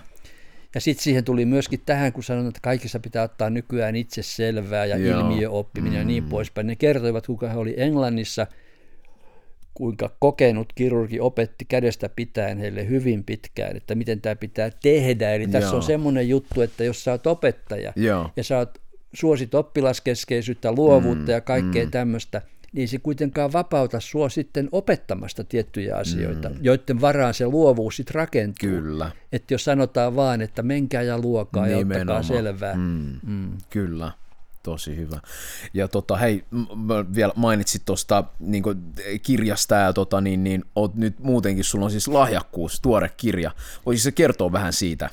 Ja 0.75 0.81
sitten 0.81 1.03
siihen 1.03 1.24
tuli 1.24 1.45
myöskin 1.45 1.81
tähän, 1.86 2.13
kun 2.13 2.24
sanoin, 2.24 2.47
että 2.47 2.59
kaikissa 2.63 3.00
pitää 3.00 3.24
ottaa 3.24 3.50
nykyään 3.50 3.95
itse 3.95 4.24
selvää 4.24 4.86
ja 4.86 4.97
Joo. 4.97 5.19
ilmiöoppiminen 5.19 5.93
mm. 5.93 6.00
ja 6.00 6.05
niin 6.05 6.24
mm. 6.24 6.29
poispäin. 6.29 6.67
Ne 6.67 6.75
kertoivat, 6.75 7.27
kuinka 7.27 7.50
he 7.50 7.57
oli 7.57 7.74
Englannissa, 7.77 8.47
kuinka 9.74 10.15
kokenut 10.19 10.74
kirurgi 10.74 11.19
opetti 11.19 11.65
kädestä 11.65 12.09
pitäen 12.09 12.57
heille 12.57 12.89
hyvin 12.89 13.24
pitkään, 13.24 13.77
että 13.77 13.95
miten 13.95 14.21
tämä 14.21 14.36
pitää 14.36 14.71
tehdä. 14.83 15.33
Eli 15.33 15.47
tässä 15.47 15.69
Joo. 15.69 15.75
on 15.75 15.83
semmoinen 15.83 16.29
juttu, 16.29 16.62
että 16.62 16.83
jos 16.83 17.03
sä 17.03 17.12
oot 17.12 17.27
opettaja 17.27 17.93
Joo. 17.95 18.29
ja 18.36 18.43
sä 18.43 18.57
oot, 18.57 18.81
suosit 19.13 19.55
oppilaskeskeisyyttä, 19.55 20.71
luovuutta 20.71 21.25
mm, 21.25 21.31
ja 21.31 21.41
kaikkea 21.41 21.86
mm. 21.86 21.91
tämmöistä– 21.91 22.41
niin 22.77 22.88
se 22.88 22.98
kuitenkaan 22.98 23.53
vapauta 23.53 24.00
sua 24.00 24.29
sitten 24.29 24.69
opettamasta 24.72 25.43
tiettyjä 25.43 25.96
asioita, 25.96 26.50
mm. 26.50 26.55
joiden 26.62 27.01
varaan 27.01 27.34
se 27.34 27.48
luovuus 27.48 27.96
sitten 27.96 28.15
rakentuu. 28.15 28.69
Kyllä. 28.69 29.12
Että 29.31 29.53
jos 29.53 29.63
sanotaan 29.63 30.15
vaan, 30.15 30.41
että 30.41 30.62
menkää 30.62 31.01
ja 31.01 31.19
luokaa 31.19 31.65
Nimenomaan. 31.65 31.98
ja 31.98 32.01
ottakaa 32.01 32.24
selvää. 32.24 32.75
Mm. 32.75 33.19
Mm. 33.24 33.51
Kyllä 33.69 34.12
tosi 34.63 34.96
hyvä. 34.96 35.19
Ja 35.74 35.88
tota, 35.88 36.17
hei, 36.17 36.43
m- 36.51 37.15
vielä 37.15 37.34
mainitsit 37.36 37.81
tuosta 37.86 38.24
niin 38.39 38.63
kirjasta 39.22 39.75
ja 39.75 39.93
tota, 39.93 40.22
niin, 40.22 40.43
niin 40.43 40.65
oot 40.75 40.96
nyt 40.96 41.19
muutenkin, 41.19 41.63
sulla 41.63 41.86
on 41.86 41.91
siis 41.91 42.07
lahjakkuus, 42.07 42.81
tuore 42.81 43.12
kirja. 43.17 43.51
Voisi 43.86 44.03
se 44.03 44.12
kertoa 44.12 44.51
vähän 44.51 44.74
siitä? 44.74 45.10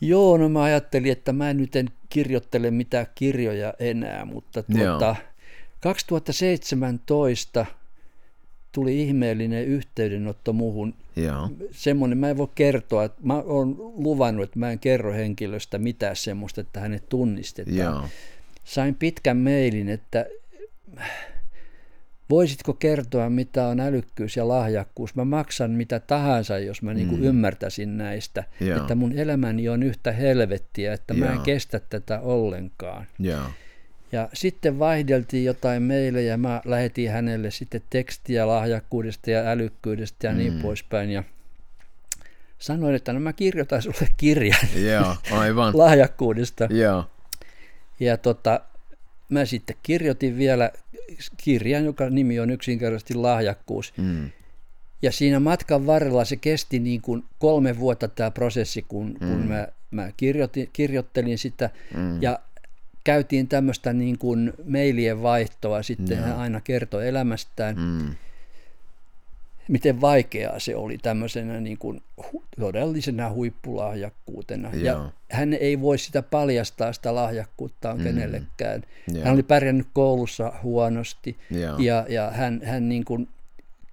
Joo, 0.00 0.36
no 0.36 0.48
mä 0.48 0.62
ajattelin, 0.62 1.12
että 1.12 1.32
mä 1.32 1.50
en 1.50 1.56
nyt 1.56 1.76
en 1.76 1.90
kirjoittele 2.08 2.70
mitään 2.70 3.06
kirjoja 3.14 3.74
enää, 3.78 4.24
mutta 4.24 4.62
tuota, 4.62 5.16
2017 5.86 7.66
tuli 8.72 9.02
ihmeellinen 9.02 9.64
yhteydenotto 9.64 10.52
muuhun. 10.52 10.94
Joo. 11.16 11.50
Semmoinen, 11.70 12.18
mä 12.18 12.30
en 12.30 12.36
voi 12.36 12.48
kertoa, 12.54 13.04
että 13.04 13.20
mä 13.22 13.34
oon 13.34 13.76
luvannut, 13.96 14.44
että 14.44 14.58
mä 14.58 14.70
en 14.70 14.78
kerro 14.78 15.12
henkilöstä 15.12 15.78
mitään 15.78 16.16
semmoista, 16.16 16.60
että 16.60 16.80
hänet 16.80 17.08
tunnistetaan. 17.08 17.76
Joo. 17.76 18.08
Sain 18.64 18.94
pitkän 18.94 19.36
mailin, 19.36 19.88
että 19.88 20.26
voisitko 22.30 22.72
kertoa, 22.72 23.30
mitä 23.30 23.66
on 23.66 23.80
älykkyys 23.80 24.36
ja 24.36 24.48
lahjakkuus. 24.48 25.14
Mä 25.14 25.24
maksan 25.24 25.70
mitä 25.70 26.00
tahansa, 26.00 26.58
jos 26.58 26.82
mä 26.82 26.94
niinku 26.94 27.16
mm. 27.16 27.24
ymmärtäisin 27.24 27.98
näistä. 27.98 28.44
Joo. 28.60 28.80
Että 28.80 28.94
mun 28.94 29.12
elämäni 29.12 29.68
on 29.68 29.82
yhtä 29.82 30.12
helvettiä, 30.12 30.92
että 30.92 31.14
Joo. 31.14 31.28
mä 31.28 31.34
en 31.34 31.40
kestä 31.40 31.80
tätä 31.80 32.20
ollenkaan. 32.20 33.06
Joo. 33.18 33.50
Ja 34.12 34.28
sitten 34.32 34.78
vaihdeltiin 34.78 35.44
jotain 35.44 35.82
meille 35.82 36.22
ja 36.22 36.36
mä 36.36 36.62
lähetin 36.64 37.10
hänelle 37.10 37.50
sitten 37.50 37.82
tekstiä 37.90 38.46
lahjakkuudesta 38.46 39.30
ja 39.30 39.40
älykkyydestä 39.50 40.26
ja 40.26 40.32
niin 40.32 40.52
mm. 40.52 40.54
niin 40.54 40.62
poispäin. 40.62 41.10
Ja 41.10 41.22
sanoin, 42.58 42.94
että 42.94 43.12
no 43.12 43.20
mä 43.20 43.32
kirjoitan 43.32 43.82
sulle 43.82 44.08
kirjan 44.16 44.68
Joo, 44.90 45.16
aivan. 45.30 45.78
lahjakkuudesta. 45.78 46.68
Joo. 46.70 47.04
Ja 48.00 48.16
tota, 48.16 48.60
mä 49.28 49.44
sitten 49.44 49.76
kirjoitin 49.82 50.38
vielä 50.38 50.70
kirjan, 51.36 51.84
joka 51.84 52.10
nimi 52.10 52.40
on 52.40 52.50
yksinkertaisesti 52.50 53.14
lahjakkuus. 53.14 53.92
Mm. 53.96 54.30
Ja 55.02 55.12
siinä 55.12 55.40
matkan 55.40 55.86
varrella 55.86 56.24
se 56.24 56.36
kesti 56.36 56.78
niin 56.78 57.00
kuin 57.00 57.24
kolme 57.38 57.78
vuotta 57.78 58.08
tämä 58.08 58.30
prosessi, 58.30 58.84
kun, 58.88 59.06
mm. 59.20 59.28
kun 59.28 59.46
mä, 59.46 59.68
mä 59.90 60.10
kirjoitin, 60.16 60.70
kirjoittelin 60.72 61.38
sitä. 61.38 61.70
Mm. 61.94 62.22
Ja 62.22 62.38
käytiin 63.06 63.48
tämmöistä 63.48 63.92
niin 63.92 64.18
kuin 64.18 64.52
mailien 64.64 65.22
vaihtoa, 65.22 65.82
sitten 65.82 66.18
hän 66.18 66.36
aina 66.36 66.60
kertoi 66.60 67.08
elämästään, 67.08 67.76
mm. 67.76 68.14
miten 69.68 70.00
vaikeaa 70.00 70.58
se 70.58 70.76
oli 70.76 70.98
tämmöisenä 70.98 71.60
niin 71.60 71.78
kuin 71.78 72.02
todellisena 72.60 73.30
huippulahjakkuutena. 73.30 74.70
Joo. 74.72 74.82
Ja 74.84 75.10
hän 75.30 75.52
ei 75.52 75.80
voi 75.80 75.98
sitä 75.98 76.22
paljastaa 76.22 76.92
sitä 76.92 77.14
lahjakkuuttaan 77.14 77.98
mm. 77.98 78.04
kenellekään. 78.04 78.82
Joo. 79.14 79.24
Hän 79.24 79.34
oli 79.34 79.42
pärjännyt 79.42 79.86
koulussa 79.92 80.52
huonosti 80.62 81.36
Joo. 81.50 81.78
ja, 81.78 82.06
ja 82.08 82.30
hän, 82.30 82.60
hän 82.64 82.88
niin 82.88 83.04
kuin 83.04 83.28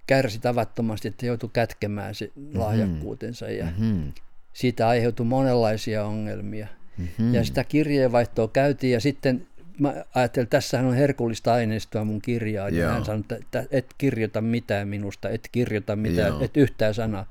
kärsi 0.06 0.38
tavattomasti, 0.38 1.08
että 1.08 1.26
joutui 1.26 1.50
kätkemään 1.52 2.14
se 2.14 2.30
mm-hmm. 2.36 2.60
lahjakkuutensa 2.60 3.50
ja 3.50 3.64
mm-hmm. 3.64 4.12
siitä 4.52 4.88
aiheutui 4.88 5.26
monenlaisia 5.26 6.04
ongelmia. 6.04 6.66
Mm-hmm. 6.98 7.34
Ja 7.34 7.44
sitä 7.44 7.64
kirjeenvaihtoa 7.64 8.48
käytiin 8.48 8.92
ja 8.92 9.00
sitten 9.00 9.46
mä 9.78 9.94
ajattelin, 10.14 10.44
että 10.44 10.56
tässähän 10.56 10.86
on 10.86 10.94
herkullista 10.94 11.52
aineistoa 11.52 12.04
mun 12.04 12.22
kirjaa. 12.22 12.68
Ja 12.68 12.88
hän 12.88 13.04
sanoi, 13.04 13.24
että 13.30 13.64
et 13.70 13.86
kirjoita 13.98 14.40
mitään 14.40 14.88
minusta, 14.88 15.28
et 15.28 15.48
kirjoita 15.52 15.96
mitään, 15.96 16.28
Joo. 16.28 16.44
et 16.44 16.56
yhtään 16.56 16.94
sanaa. 16.94 17.26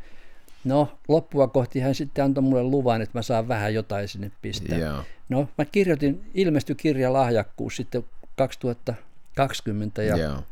No, 0.63 0.99
loppua 1.07 1.47
kohti 1.47 1.79
hän 1.79 1.95
sitten 1.95 2.25
antoi 2.25 2.41
mulle 2.41 2.63
luvan, 2.63 3.01
että 3.01 3.17
mä 3.17 3.21
saan 3.21 3.47
vähän 3.47 3.73
jotain 3.73 4.07
sinne 4.07 4.31
pistää. 4.41 4.77
Joo. 4.77 5.03
No, 5.29 5.49
mä 5.57 5.65
kirjoitin, 5.65 6.25
ilmestyi 6.33 6.75
kirja 6.75 7.13
Lahjakkuus 7.13 7.75
sitten 7.75 8.05
2020 8.35 10.03
ja 10.03 10.17
Joo. 10.17 10.43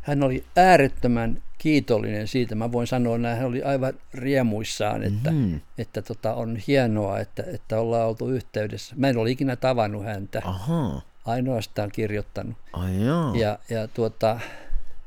hän 0.00 0.22
oli 0.22 0.44
äärettömän 0.56 1.42
kiitollinen 1.62 2.28
siitä. 2.28 2.54
Mä 2.54 2.72
voin 2.72 2.86
sanoa, 2.86 3.16
että 3.16 3.34
hän 3.34 3.46
oli 3.46 3.62
aivan 3.62 3.92
riemuissaan, 4.14 5.02
että, 5.02 5.30
mm-hmm. 5.30 5.60
että 5.78 6.02
tota, 6.02 6.34
on 6.34 6.56
hienoa, 6.56 7.18
että, 7.18 7.44
että 7.54 7.80
ollaan 7.80 8.08
oltu 8.08 8.28
yhteydessä. 8.28 8.94
Mä 8.98 9.08
en 9.08 9.16
ole 9.16 9.30
ikinä 9.30 9.56
tavannut 9.56 10.04
häntä, 10.04 10.42
Aha. 10.44 11.02
ainoastaan 11.24 11.90
kirjoittanut. 11.92 12.56
Ai 12.72 12.92
ja, 13.40 13.58
ja 13.70 13.88
tuota, 13.88 14.40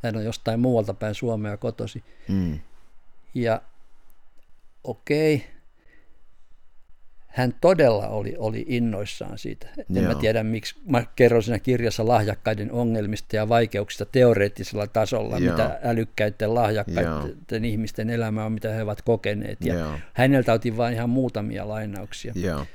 hän 0.03 0.15
on 0.15 0.25
jostain 0.25 0.59
muualta 0.59 0.93
päin 0.93 1.15
Suomea 1.15 1.57
kotosi. 1.57 2.03
Mm. 2.27 2.59
Ja 3.33 3.61
okei, 4.83 5.35
okay, 5.35 5.47
hän 7.35 7.55
todella 7.61 8.07
oli, 8.07 8.35
oli 8.37 8.65
innoissaan 8.67 9.37
siitä. 9.37 9.67
En 9.77 9.85
Joo. 9.89 10.13
mä 10.13 10.15
tiedä, 10.15 10.43
miksi 10.43 10.75
mä 10.85 11.03
kerron 11.15 11.43
siinä 11.43 11.59
kirjassa 11.59 12.07
lahjakkaiden 12.07 12.71
ongelmista 12.71 13.35
ja 13.35 13.49
vaikeuksista 13.49 14.05
teoreettisella 14.05 14.87
tasolla, 14.87 15.37
Joo. 15.37 15.51
mitä 15.51 15.79
älykkäiden 15.83 16.55
lahjakkaiden 16.55 17.05
Joo. 17.51 17.63
ihmisten 17.63 18.09
elämä 18.09 18.45
on, 18.45 18.51
mitä 18.51 18.73
he 18.73 18.83
ovat 18.83 19.01
kokeneet. 19.01 19.57
Ja 19.61 19.73
Joo. 19.73 19.91
häneltä 20.13 20.53
otin 20.53 20.77
vain 20.77 20.93
ihan 20.93 21.09
muutamia 21.09 21.67
lainauksia. 21.67 22.33
Joo. 22.35 22.65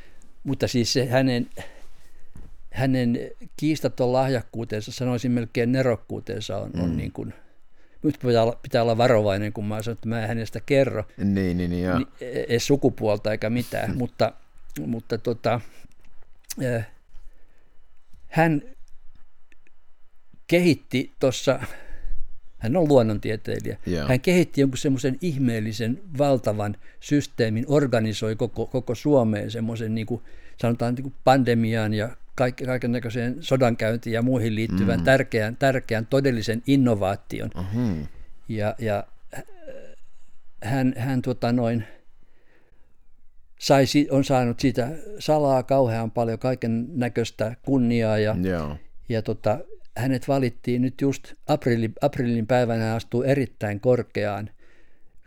Mutta 0.45 0.69
siis 0.69 0.93
se 0.93 1.07
hänen 1.07 1.47
hänen 2.71 3.19
kiistaton 3.57 4.13
lahjakkuutensa, 4.13 4.93
sanoisin 4.93 5.33
melkein 5.33 5.73
nerokkuutensa 5.73 6.57
on, 6.57 6.71
mm. 6.75 6.83
on 6.85 6.97
niin 6.97 7.13
kuin, 7.13 7.35
nyt 8.03 8.19
pitää 8.27 8.43
olla, 8.43 8.59
pitää 8.63 8.83
olla 8.83 8.99
varovainen, 8.99 9.53
kun 9.53 9.65
mä 9.65 9.83
sanon, 9.83 9.95
että 9.95 10.09
mä 10.09 10.23
en 10.23 10.29
hänestä 10.29 10.61
kerro. 10.67 11.05
Niin, 11.17 11.35
niin, 11.35 11.57
niin, 11.57 11.71
niin 11.71 12.07
ei 12.49 12.61
sukupuolta 12.61 13.33
eikä 13.33 13.51
mitään, 13.51 13.97
mutta, 13.99 14.33
mutta 14.87 15.19
tota, 15.19 15.61
äh, 16.65 16.87
hän 18.29 18.63
kehitti 20.47 21.13
tuossa, 21.21 21.61
hän 22.59 22.77
on 22.77 22.89
luonnontieteilijä, 22.89 23.79
yeah. 23.89 24.09
hän 24.09 24.21
kehitti 24.21 24.61
jonkun 24.61 24.79
semmoisen 24.79 25.19
ihmeellisen 25.21 26.01
valtavan 26.19 26.77
systeemin, 27.01 27.65
organisoi 27.69 28.37
koko, 28.37 28.67
koko 28.67 28.95
Suomeen 28.95 29.51
semmoisen 29.51 29.95
niin 29.95 30.07
kuin, 30.07 30.23
sanotaan 30.61 30.95
niin 30.95 31.03
kuin 31.03 31.15
pandemiaan 31.25 31.95
ja 31.95 32.17
kaiken 32.67 32.93
näköiseen 32.93 33.37
sodankäyntiin 33.41 34.15
ja 34.15 34.23
muihin 34.23 34.55
liittyvän 34.55 34.99
mm. 34.99 35.05
tärkeän, 35.05 35.57
tärkeän 35.57 36.07
todellisen 36.07 36.63
innovaation. 36.67 37.51
Uh-huh. 37.59 38.09
Ja, 38.49 38.75
ja 38.79 39.05
hän, 40.63 40.95
hän 40.97 41.23
tota 41.23 41.53
noin, 41.53 41.85
sai, 43.61 43.85
on 44.11 44.25
saanut 44.25 44.61
siitä 44.61 44.89
salaa 45.19 45.63
kauhean 45.63 46.11
paljon 46.11 46.39
kaiken 46.39 46.87
näköistä 46.95 47.57
kunniaa 47.63 48.19
ja, 48.19 48.37
yeah. 48.45 48.77
ja 49.09 49.23
tota, 49.23 49.59
hänet 49.97 50.29
valittiin 50.29 50.83
nyt 50.83 51.01
just 51.01 51.35
aprillin, 51.49 51.93
aprillin 52.01 52.47
päivänä 52.47 52.95
astuu 52.95 53.23
erittäin 53.23 53.81
korkeaan 53.81 54.51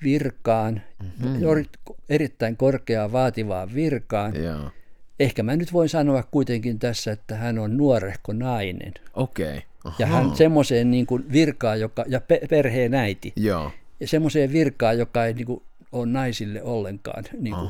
virkaan, 0.04 0.82
mm-hmm. 1.04 1.66
erittäin 2.10 2.58
korkeaan 2.58 3.12
vaativaan 3.12 3.74
virkaan. 3.74 4.36
Yeah. 4.36 4.72
Ehkä 5.20 5.44
mä 5.44 5.56
nyt 5.56 5.74
voin 5.74 5.90
sanoa 5.90 6.24
kuitenkin 6.24 6.80
tässä, 6.80 7.12
että 7.12 7.36
hän 7.36 7.60
on 7.60 7.78
nuorehko 7.78 8.34
nainen. 8.34 8.94
Okei. 9.13 9.58
Okay. 9.86 9.94
Ja 10.00 10.06
hän 10.06 10.36
semmoiseen 10.36 10.92
niin 10.92 11.06
kuin 11.06 11.32
virkaan, 11.32 11.80
joka, 11.80 12.06
ja 12.08 12.22
pe- 12.22 12.42
perheen 12.50 12.94
äiti. 12.94 13.34
Joo. 13.36 13.72
Ja 14.00 14.08
semmoiseen 14.08 14.52
virkaan, 14.54 14.98
joka 14.98 15.25
ei 15.25 15.34
niin 15.34 15.46
kuin, 15.46 15.62
ole 15.94 16.06
naisille 16.06 16.64
ollenkaan. 16.64 17.24
Niin 17.40 17.56
kuin. 17.56 17.70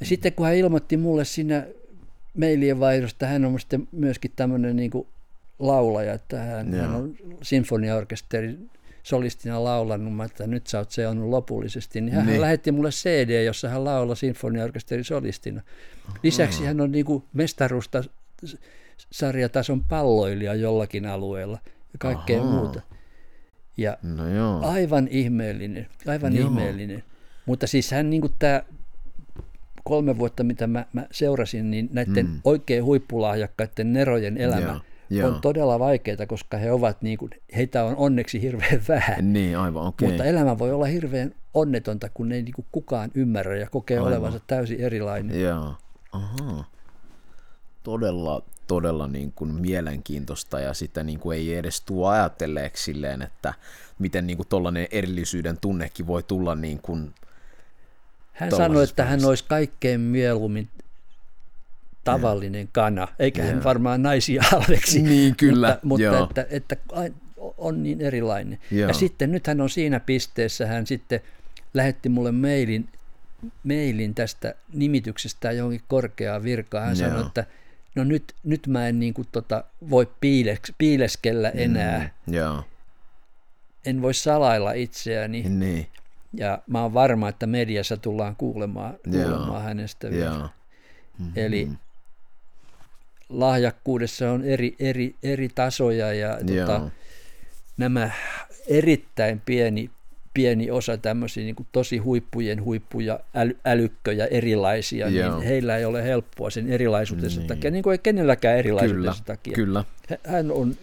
Ja 0.00 0.06
sitten 0.06 0.32
kun 0.32 0.46
hän 0.46 0.56
ilmoitti 0.56 0.96
mulle 0.96 1.24
siinä 1.24 1.66
mailien 2.38 2.80
vaihdosta, 2.80 3.26
hän 3.26 3.44
on 3.44 3.60
sitten 3.60 3.88
myöskin 3.92 4.32
tämmöinen 4.36 4.76
niin 4.76 4.90
kuin 4.90 5.06
laulaja, 5.58 6.12
että 6.12 6.40
hän, 6.40 6.74
hän 6.74 6.94
on 6.94 7.16
sinfoniaorkesterin 7.42 8.70
solistina 9.02 9.64
laulannut, 9.64 10.26
että 10.26 10.46
nyt 10.46 10.66
sä 10.66 10.78
oot 10.78 10.90
seonnut 10.90 11.28
lopullisesti, 11.28 12.00
niin 12.00 12.14
hän 12.14 12.26
niin. 12.26 12.40
lähetti 12.40 12.72
mulle 12.72 12.90
CD, 12.90 13.44
jossa 13.44 13.68
hän 13.68 13.84
laulaa 13.84 14.14
sinfoniaorkesterin 14.14 15.04
solistina. 15.04 15.60
Lisäksi 16.22 16.64
hän 16.64 16.80
on 16.80 16.92
niin 16.92 17.04
kuin 17.04 17.24
mestarusta 17.32 18.04
sarjatason 19.10 19.84
palloilija 19.84 20.54
jollakin 20.54 21.06
alueella 21.06 21.58
ja 21.92 21.98
kaikkea 21.98 22.42
Aha. 22.42 22.50
muuta. 22.50 22.80
Ja 23.76 23.96
no 24.02 24.28
joo. 24.28 24.60
aivan 24.62 25.08
ihmeellinen, 25.10 25.86
aivan 26.06 26.36
joo. 26.36 26.48
ihmeellinen. 26.48 27.04
Mutta 27.46 27.66
siis 27.66 27.90
hän 27.90 28.10
niin 28.10 28.22
tämä 28.38 28.62
kolme 29.84 30.18
vuotta, 30.18 30.44
mitä 30.44 30.66
mä, 30.66 30.84
mä 30.92 31.06
seurasin, 31.10 31.70
niin 31.70 31.88
näiden 31.92 32.26
mm. 32.26 32.40
oikein 32.44 32.84
huippulahjakkaiden 32.84 33.92
nerojen 33.92 34.38
elämä 34.38 34.60
Joo. 34.60 34.80
Joo. 35.10 35.28
on 35.28 35.40
todella 35.40 35.78
vaikeaa, 35.78 36.26
koska 36.26 36.56
he 36.56 36.72
ovat 36.72 37.02
niin 37.02 37.18
kuin, 37.18 37.30
heitä 37.56 37.84
on 37.84 37.96
onneksi 37.96 38.42
hirveän 38.42 38.82
vähän. 38.88 39.32
Niin, 39.32 39.58
aivan, 39.58 39.86
okay. 39.86 40.08
Mutta 40.08 40.24
elämä 40.24 40.58
voi 40.58 40.72
olla 40.72 40.84
hirveän 40.86 41.34
onnetonta, 41.54 42.08
kun 42.14 42.32
ei 42.32 42.42
niin 42.42 42.54
kuin 42.54 42.66
kukaan 42.72 43.10
ymmärrä 43.14 43.56
ja 43.56 43.68
kokee 43.70 43.98
aivan. 43.98 44.12
olevansa 44.12 44.40
täysin 44.46 44.80
erilainen. 44.80 45.40
Joo, 45.40 45.74
aha. 46.12 46.64
Todella, 47.82 48.42
todella 48.66 49.06
niin 49.06 49.32
kuin 49.32 49.54
mielenkiintoista 49.54 50.60
ja 50.60 50.74
sitä 50.74 51.02
niin 51.02 51.18
kuin 51.18 51.38
ei 51.38 51.54
edes 51.54 51.80
tuo 51.80 52.08
ajatelleeksi 52.08 52.84
silleen, 52.84 53.22
että 53.22 53.54
miten 53.98 54.26
niin 54.26 54.36
kuin 54.36 54.48
tollainen 54.48 54.88
erillisyyden 54.90 55.58
tunnekin 55.60 56.06
voi 56.06 56.22
tulla 56.22 56.54
niin 56.54 56.78
kuin 56.78 57.14
hän 58.32 58.50
sanoi, 58.50 58.84
että 58.84 59.04
hän 59.04 59.24
olisi 59.24 59.44
kaikkein 59.48 60.00
mieluummin 60.00 60.68
tavallinen 62.04 62.68
kana, 62.72 63.08
eikä 63.18 63.42
hän 63.42 63.64
varmaan 63.64 64.02
naisia 64.02 64.42
halveksi. 64.50 65.02
Niin, 65.02 65.36
kyllä. 65.36 65.78
Mutta, 65.82 66.18
mutta 66.18 66.40
että, 66.40 66.46
että 66.50 66.76
on 67.58 67.82
niin 67.82 68.00
erilainen. 68.00 68.58
Joo. 68.70 68.88
Ja 68.88 68.94
sitten 68.94 69.32
nyt 69.32 69.46
hän 69.46 69.60
on 69.60 69.70
siinä 69.70 70.00
pisteessä, 70.00 70.66
hän 70.66 70.86
sitten 70.86 71.20
lähetti 71.74 72.08
mulle 72.08 72.32
mailin, 72.32 72.88
mailin 73.64 74.14
tästä 74.14 74.54
nimityksestä 74.72 75.52
johonkin 75.52 75.82
korkeaa 75.88 76.42
virkaa. 76.42 76.80
Hän 76.80 76.98
joo. 76.98 77.08
sanoi, 77.08 77.26
että 77.26 77.46
no 77.96 78.04
nyt, 78.04 78.34
nyt 78.44 78.66
mä 78.66 78.88
en 78.88 78.98
niin 78.98 79.14
kuin 79.14 79.28
tota, 79.32 79.64
voi 79.90 80.08
piiles, 80.20 80.58
piileskellä 80.78 81.48
enää. 81.50 82.10
Mm, 82.26 82.34
joo. 82.34 82.64
En 83.86 84.02
voi 84.02 84.14
salailla 84.14 84.72
itseäni. 84.72 85.42
Niin. 85.42 85.86
Ja 86.32 86.62
mä 86.66 86.82
oon 86.82 86.94
varma, 86.94 87.28
että 87.28 87.46
mediassa 87.46 87.96
tullaan 87.96 88.36
kuulemaan, 88.36 88.94
kuulemaan 89.04 89.62
hänestä 89.62 90.10
vielä. 90.10 90.48
Mm-hmm. 91.18 91.32
Eli 91.36 91.68
lahjakkuudessa 93.28 94.32
on 94.32 94.44
eri, 94.44 94.76
eri, 94.78 95.14
eri 95.22 95.48
tasoja 95.48 96.12
ja 96.12 96.38
tota, 96.46 96.90
nämä 97.76 98.10
erittäin 98.66 99.42
pieni, 99.46 99.90
pieni 100.36 100.70
osa 100.70 100.96
tämmöisiä 100.96 101.44
niin 101.44 101.54
kuin 101.54 101.66
tosi 101.72 101.98
huippujen 101.98 102.64
huippuja, 102.64 103.20
äly, 103.34 103.56
älykköjä, 103.64 104.26
erilaisia, 104.26 105.06
niin 105.06 105.20
Joo. 105.20 105.38
niin 105.38 105.48
heillä 105.48 105.76
ei 105.76 105.84
ole 105.84 106.04
helppoa 106.04 106.50
sen 106.50 106.68
erilaisuutensa 106.68 107.40
niin. 107.40 107.48
takia, 107.48 107.70
niin 107.70 107.82
kuin 107.82 107.92
ei 107.92 107.98
kenelläkään 107.98 108.58
erilaisuutensa 108.58 109.22
kyllä, 109.24 109.36
takia. 109.36 109.54
Kyllä. 109.54 109.84
Hän 110.26 110.50
on 110.52 110.74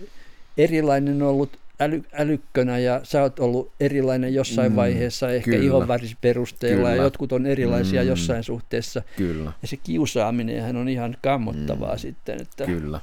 erilainen 0.57 1.21
ollut 1.21 1.57
äly, 1.79 2.03
älykkönä 2.13 2.77
ja 2.77 3.01
sä 3.03 3.21
oot 3.21 3.39
ollut 3.39 3.71
erilainen 3.79 4.33
jossain 4.33 4.71
mm, 4.71 4.75
vaiheessa 4.75 5.29
ehkä 5.29 5.55
ihonvärisperusteella 5.55 6.89
ja 6.89 6.95
jotkut 7.03 7.31
on 7.31 7.45
erilaisia 7.45 8.01
mm, 8.01 8.07
jossain 8.07 8.43
suhteessa. 8.43 9.01
Kyllä. 9.17 9.51
Ja 9.61 9.67
se 9.67 9.77
kiusaaminen 9.77 10.61
hän 10.61 10.75
on 10.75 10.89
ihan 10.89 11.17
kammottavaa 11.21 11.93
mm, 11.93 11.99
sitten, 11.99 12.41
että 12.41 12.65
kyllä. 12.65 12.99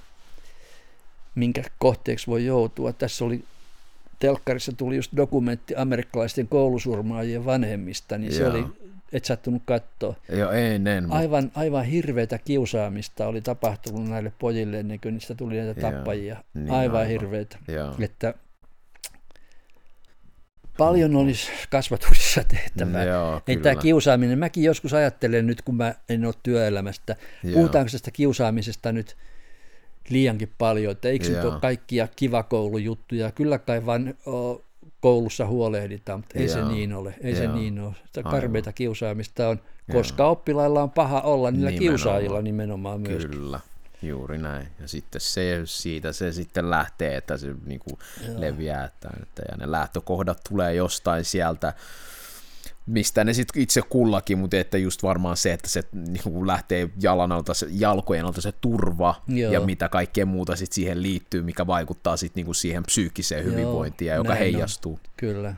minkä 1.34 1.62
kohteeksi 1.78 2.26
voi 2.26 2.46
joutua. 2.46 2.92
Tässä 2.92 3.24
oli 3.24 3.44
telkkarissa 4.20 4.72
tuli 4.72 4.96
just 4.96 5.12
dokumentti 5.16 5.76
amerikkalaisten 5.76 6.48
koulusurmaajien 6.48 7.44
vanhemmista, 7.44 8.18
niin 8.18 8.32
Joo. 8.32 8.38
se 8.38 8.56
oli 8.56 8.66
et 9.12 9.24
sattunut 9.24 9.62
katsoa. 9.64 10.14
Joo, 10.32 10.50
ei, 10.50 10.74
en, 10.74 11.12
aivan, 11.12 11.52
aivan 11.54 11.84
hirveätä 11.84 12.38
kiusaamista 12.38 13.26
oli 13.26 13.40
tapahtunut 13.40 14.08
näille 14.08 14.32
pojille 14.38 14.80
ennen 14.80 15.00
kuin 15.00 15.14
niistä 15.14 15.34
tuli 15.34 15.56
näitä 15.56 15.80
tappajia. 15.80 16.36
Niin, 16.54 16.70
aivan, 16.70 16.80
aivan 16.80 17.06
hirveätä. 17.06 17.58
Joo. 17.68 17.94
Että 18.00 18.34
Paljon 20.78 21.16
olisi 21.16 21.50
kasvatuksessa 21.70 22.44
tehtävää. 22.44 23.04
Joo, 23.04 23.40
Ei 23.46 23.56
tämä 23.56 23.76
kiusaaminen, 23.76 24.38
mäkin 24.38 24.64
joskus 24.64 24.94
ajattelen 24.94 25.46
nyt, 25.46 25.62
kun 25.62 25.74
mä 25.74 25.94
en 26.08 26.24
ole 26.24 26.34
työelämästä, 26.42 27.16
Joo. 27.44 27.54
puhutaanko 27.54 27.90
tästä 27.92 28.10
kiusaamisesta 28.10 28.92
nyt 28.92 29.16
liiankin 30.08 30.52
paljon, 30.58 30.92
että 30.92 31.08
eikö 31.08 31.28
nyt 31.28 31.44
ole 31.44 31.60
kaikkia 31.60 32.08
kivakoulujuttuja, 32.16 33.32
kyllä 33.32 33.58
kai 33.58 33.86
vaan 33.86 34.14
koulussa 35.00 35.46
huolehditaan, 35.46 36.18
mutta 36.18 36.38
ei 36.38 36.46
Joo. 36.46 36.54
se 36.54 36.64
niin 36.64 36.92
ole, 36.92 37.14
ei 37.20 37.32
Joo. 37.32 37.40
se 37.40 37.48
niin 37.48 37.80
ole. 37.80 37.94
Sitä 38.06 38.22
karmeita 38.22 38.72
kiusaamista 38.72 39.48
on, 39.48 39.60
koska 39.92 40.22
Joo. 40.22 40.30
oppilailla 40.30 40.82
on 40.82 40.90
paha 40.90 41.20
olla 41.20 41.50
niillä 41.50 41.70
nimenomaan. 41.70 41.96
kiusaajilla 41.96 42.42
nimenomaan 42.42 43.00
myös. 43.00 43.26
Kyllä. 43.26 43.60
Juuri 44.02 44.38
näin. 44.38 44.68
Ja 44.80 44.88
sitten 44.88 45.20
se, 45.20 45.60
siitä 45.64 46.12
se 46.12 46.32
sitten 46.32 46.70
lähtee, 46.70 47.16
että 47.16 47.36
se 47.36 47.54
niin 47.66 47.80
kuin 47.80 47.98
leviää, 48.36 48.84
että, 48.84 49.10
että, 49.22 49.42
ja 49.50 49.56
ne 49.56 49.70
lähtökohdat 49.70 50.40
tulee 50.48 50.74
jostain 50.74 51.24
sieltä, 51.24 51.72
mistä 52.86 53.24
ne 53.24 53.32
sitten 53.32 53.62
itse 53.62 53.82
kullakin, 53.82 54.38
mutta 54.38 54.56
että 54.56 54.78
just 54.78 55.02
varmaan 55.02 55.36
se, 55.36 55.52
että 55.52 55.68
se 55.68 55.82
niin 55.92 56.22
kuin 56.22 56.46
lähtee 56.46 56.90
jalan 57.02 57.32
alta, 57.32 57.54
se, 57.54 57.66
jalkojen 57.70 58.26
alta 58.26 58.40
se 58.40 58.52
turva 58.52 59.22
Joo. 59.28 59.52
ja 59.52 59.60
mitä 59.60 59.88
kaikkea 59.88 60.26
muuta 60.26 60.56
sitten 60.56 60.74
siihen 60.74 61.02
liittyy, 61.02 61.42
mikä 61.42 61.66
vaikuttaa 61.66 62.16
sitten 62.16 62.40
niin 62.40 62.46
kuin 62.46 62.54
siihen 62.54 62.82
psyykkiseen 62.82 63.44
hyvinvointiin 63.44 64.08
ja 64.08 64.14
joka 64.14 64.34
heijastuu. 64.34 64.92
On. 64.92 65.10
Kyllä. 65.16 65.54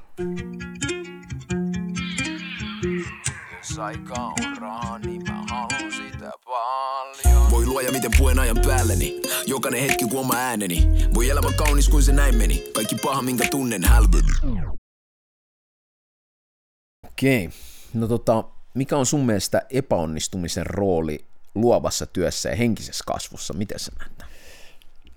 Jos 3.59 3.79
aika 3.79 4.15
on 4.15 4.57
rahaa, 4.61 4.99
niin 4.99 5.23
mä 5.29 5.45
haluan 5.51 5.93
sitä 5.93 6.31
paljon. 6.45 7.51
Voi 7.51 7.67
luoja, 7.67 7.93
miten 7.93 8.11
puen 8.19 8.39
ajan 8.39 8.59
päälleni. 8.67 9.23
Jokainen 9.47 9.81
hetki, 9.81 10.05
kun 10.05 10.21
oma 10.21 10.35
ääneni. 10.35 10.89
Voi 11.15 11.29
elämä 11.29 11.53
kaunis, 11.53 11.89
kuin 11.89 12.03
se 12.03 12.13
näin 12.13 12.37
meni. 12.37 12.65
Kaikki 12.75 12.97
paha, 13.03 13.23
minkä 13.23 13.49
tunnen, 13.51 13.85
hälveni. 13.85 14.29
Okei. 17.13 17.51
No 17.95 18.09
tota, 18.09 18.45
mikä 18.75 18.97
on 18.97 19.07
sun 19.07 19.27
mielestä 19.27 19.63
epäonnistumisen 19.71 20.67
rooli 20.67 21.25
luovassa 21.55 22.07
työssä 22.07 22.49
ja 22.49 22.57
henkisessä 22.57 23.05
kasvussa? 23.07 23.55
Miten 23.55 23.79
sä 23.79 23.93
näet 23.99 24.33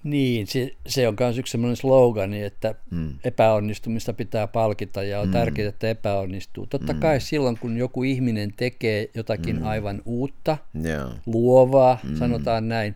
niin, 0.05 0.47
se, 0.47 0.75
se 0.87 1.07
on 1.07 1.15
myös 1.19 1.37
yksi 1.37 1.51
sellainen 1.51 1.75
slogani, 1.75 2.43
että 2.43 2.75
mm. 2.91 3.13
epäonnistumista 3.23 4.13
pitää 4.13 4.47
palkita 4.47 5.03
ja 5.03 5.19
on 5.19 5.27
mm. 5.27 5.31
tärkeää, 5.31 5.69
että 5.69 5.89
epäonnistuu. 5.89 6.67
Totta 6.67 6.93
mm. 6.93 6.99
kai 6.99 7.21
silloin, 7.21 7.57
kun 7.59 7.77
joku 7.77 8.03
ihminen 8.03 8.53
tekee 8.57 9.09
jotakin 9.13 9.55
mm. 9.55 9.65
aivan 9.65 10.01
uutta, 10.05 10.57
yeah. 10.85 11.11
luovaa, 11.25 11.99
mm. 12.03 12.15
sanotaan 12.15 12.69
näin, 12.69 12.95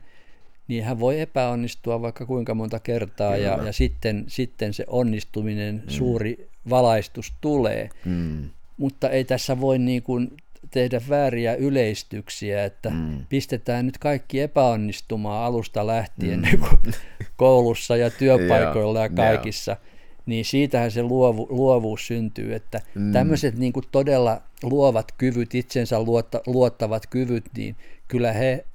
niin 0.68 0.84
hän 0.84 1.00
voi 1.00 1.20
epäonnistua 1.20 2.02
vaikka 2.02 2.26
kuinka 2.26 2.54
monta 2.54 2.80
kertaa 2.80 3.38
ja, 3.38 3.64
ja 3.66 3.72
sitten, 3.74 4.26
sitten 4.28 4.74
se 4.74 4.84
onnistuminen, 4.88 5.76
mm. 5.76 5.90
suuri 5.90 6.50
valaistus 6.70 7.34
tulee. 7.42 7.90
Mm. 8.06 8.50
Mutta 8.80 9.10
ei 9.10 9.24
tässä 9.24 9.62
voi 9.62 9.80
niin 9.80 10.04
kuin 10.04 10.38
tehdä 10.72 11.02
vääriä 11.10 11.56
yleistyksiä, 11.56 12.66
että 12.66 12.90
mm. 12.90 13.26
pistetään 13.30 13.86
nyt 13.86 13.98
kaikki 13.98 14.42
epäonnistumaan 14.42 15.46
alusta 15.46 15.88
lähtien 15.88 16.40
mm. 16.40 16.46
niin 16.46 16.96
koulussa 17.38 17.98
ja 17.98 18.10
työpaikoilla 18.10 19.00
ja 19.00 19.10
kaikissa. 19.10 19.78
Niin 20.26 20.46
siitähän 20.46 20.92
se 20.92 21.04
luovu, 21.04 21.48
luovuus 21.50 22.08
syntyy, 22.08 22.56
että 22.56 22.82
mm. 22.96 23.12
tämmöiset 23.12 23.58
niin 23.58 23.74
kuin 23.74 23.86
todella 23.92 24.42
luovat 24.64 25.12
kyvyt, 25.18 25.56
itsensä 25.56 26.04
luotta, 26.04 26.42
luottavat 26.48 27.08
kyvyt, 27.08 27.46
niin 27.58 27.76
kyllä 28.08 28.32
he 28.32 28.66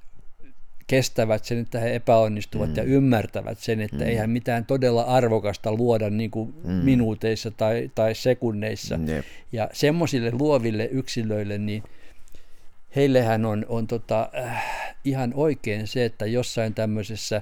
kestävät 0.87 1.45
sen, 1.45 1.57
että 1.57 1.79
he 1.79 1.95
epäonnistuvat 1.95 2.69
mm. 2.69 2.75
ja 2.75 2.83
ymmärtävät 2.83 3.59
sen, 3.59 3.81
että 3.81 3.97
mm. 3.97 4.09
eihän 4.09 4.29
mitään 4.29 4.65
todella 4.65 5.01
arvokasta 5.01 5.71
luoda 5.71 6.09
niin 6.09 6.31
kuin 6.31 6.53
mm. 6.63 6.71
minuuteissa 6.71 7.51
tai, 7.51 7.91
tai 7.95 8.15
sekunneissa. 8.15 8.99
Yep. 9.07 9.25
Ja 9.51 9.69
semmoisille 9.73 10.31
luoville 10.31 10.89
yksilöille, 10.91 11.57
niin 11.57 11.83
heillehän 12.95 13.45
on, 13.45 13.65
on 13.69 13.87
tota, 13.87 14.29
äh, 14.37 14.95
ihan 15.03 15.31
oikein 15.35 15.87
se, 15.87 16.05
että 16.05 16.25
jossain 16.25 16.73
tämmöisessä 16.73 17.41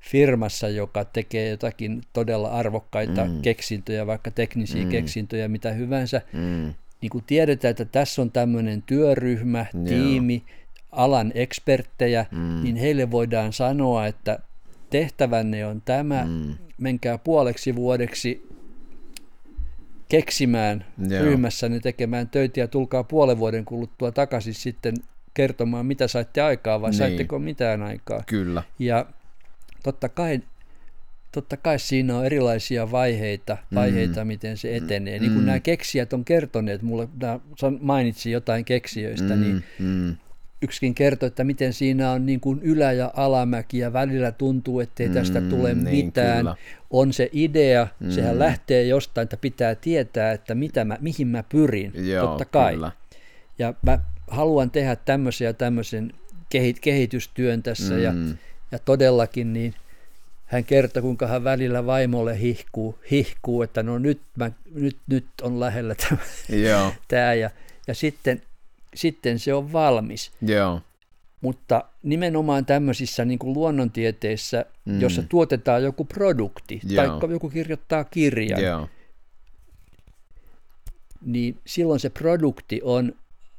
firmassa, 0.00 0.68
joka 0.68 1.04
tekee 1.04 1.48
jotakin 1.48 2.02
todella 2.12 2.48
arvokkaita 2.48 3.24
mm. 3.24 3.42
keksintöjä, 3.42 4.06
vaikka 4.06 4.30
teknisiä 4.30 4.84
mm. 4.84 4.88
keksintöjä, 4.88 5.48
mitä 5.48 5.72
hyvänsä, 5.72 6.22
mm. 6.32 6.74
niin 7.00 7.10
kun 7.10 7.22
tiedetään, 7.26 7.70
että 7.70 7.84
tässä 7.84 8.22
on 8.22 8.30
tämmöinen 8.30 8.82
työryhmä, 8.82 9.66
Joo. 9.74 9.84
tiimi, 9.84 10.42
alan 10.96 11.32
eksperttejä, 11.34 12.26
mm. 12.30 12.62
niin 12.62 12.76
heille 12.76 13.10
voidaan 13.10 13.52
sanoa, 13.52 14.06
että 14.06 14.38
tehtävänne 14.90 15.66
on 15.66 15.82
tämä, 15.84 16.24
mm. 16.24 16.54
menkää 16.78 17.18
puoleksi 17.18 17.76
vuodeksi 17.76 18.48
keksimään 20.08 20.84
Joo. 21.08 21.22
ryhmässäni 21.22 21.80
tekemään 21.80 22.28
töitä 22.28 22.60
ja 22.60 22.68
tulkaa 22.68 23.04
puolen 23.04 23.38
vuoden 23.38 23.64
kuluttua 23.64 24.12
takaisin 24.12 24.54
sitten 24.54 24.94
kertomaan, 25.34 25.86
mitä 25.86 26.08
saitte 26.08 26.40
aikaa 26.40 26.80
vai 26.80 26.90
niin. 26.90 26.98
saitteko 26.98 27.38
mitään 27.38 27.82
aikaa. 27.82 28.22
Kyllä. 28.26 28.62
Ja 28.78 29.06
totta 29.82 30.08
kai, 30.08 30.40
totta 31.32 31.56
kai 31.56 31.78
siinä 31.78 32.16
on 32.18 32.26
erilaisia 32.26 32.90
vaiheita, 32.90 33.56
vaiheita 33.74 34.24
mm. 34.24 34.28
miten 34.28 34.56
se 34.56 34.76
etenee. 34.76 35.18
Niin 35.18 35.32
kuin 35.32 35.42
mm. 35.42 35.46
nämä 35.46 35.60
keksijät 35.60 36.12
on 36.12 36.24
kertoneet 36.24 36.82
mulle, 36.82 37.08
mainitsin 37.80 38.32
jotain 38.32 38.64
keksijöistä, 38.64 39.36
mm. 39.36 39.40
niin 39.40 39.64
mm 39.78 40.16
yksikin 40.66 40.94
kertoi, 40.94 41.26
että 41.26 41.44
miten 41.44 41.72
siinä 41.72 42.10
on 42.10 42.26
niin 42.26 42.40
kuin 42.40 42.60
ylä- 42.62 42.92
ja 42.92 43.10
alamäki 43.16 43.78
ja 43.78 43.92
välillä 43.92 44.32
tuntuu, 44.32 44.80
ettei 44.80 45.08
tästä 45.08 45.40
mm, 45.40 45.48
tule 45.48 45.74
niin, 45.74 46.06
mitään. 46.06 46.38
Kyllä. 46.38 46.56
On 46.90 47.12
se 47.12 47.30
idea, 47.32 47.88
mm. 48.00 48.10
sehän 48.10 48.38
lähtee 48.38 48.82
jostain, 48.82 49.22
että 49.22 49.36
pitää 49.36 49.74
tietää, 49.74 50.32
että 50.32 50.54
mitä 50.54 50.84
mä, 50.84 50.98
mihin 51.00 51.28
mä 51.28 51.42
pyrin, 51.42 51.92
Joo, 52.10 52.26
totta 52.26 52.44
kai. 52.44 52.74
Kyllä. 52.74 52.92
Ja 53.58 53.74
mä 53.82 53.98
haluan 54.26 54.70
tehdä 54.70 54.96
tämmöisen 54.96 55.46
ja 55.46 55.52
tämmöisen 55.52 56.12
kehitystyön 56.80 57.62
tässä 57.62 57.94
mm. 57.94 58.02
ja, 58.02 58.12
ja 58.72 58.78
todellakin 58.78 59.52
niin 59.52 59.74
hän 60.46 60.64
kertoi, 60.64 61.02
kuinka 61.02 61.26
hän 61.26 61.44
välillä 61.44 61.86
vaimolle 61.86 62.40
hihkuu, 62.40 62.98
hihkuu 63.10 63.62
että 63.62 63.82
no 63.82 63.98
nyt, 63.98 64.20
mä, 64.36 64.50
nyt, 64.74 64.96
nyt 65.06 65.26
on 65.42 65.60
lähellä 65.60 65.94
tämä, 65.94 66.20
Joo. 66.48 66.92
tämä 67.08 67.34
ja, 67.34 67.50
ja 67.86 67.94
sitten 67.94 68.42
sitten 68.96 69.38
se 69.38 69.54
on 69.54 69.72
valmis. 69.72 70.32
Joo. 70.42 70.80
Mutta 71.40 71.84
nimenomaan 72.02 72.66
tämmöisissä 72.66 73.24
niin 73.24 73.38
kuin 73.38 73.54
luonnontieteissä, 73.54 74.64
mm. 74.84 75.00
jossa 75.00 75.22
tuotetaan 75.22 75.82
joku 75.82 76.04
produkti, 76.04 76.80
tai 76.96 77.06
joku 77.30 77.50
kirjoittaa 77.50 78.04
kirjan, 78.04 78.62
Joo. 78.62 78.88
niin 81.24 81.58
silloin 81.66 82.00
se 82.00 82.10
produkti 82.10 82.80
on 82.84 83.12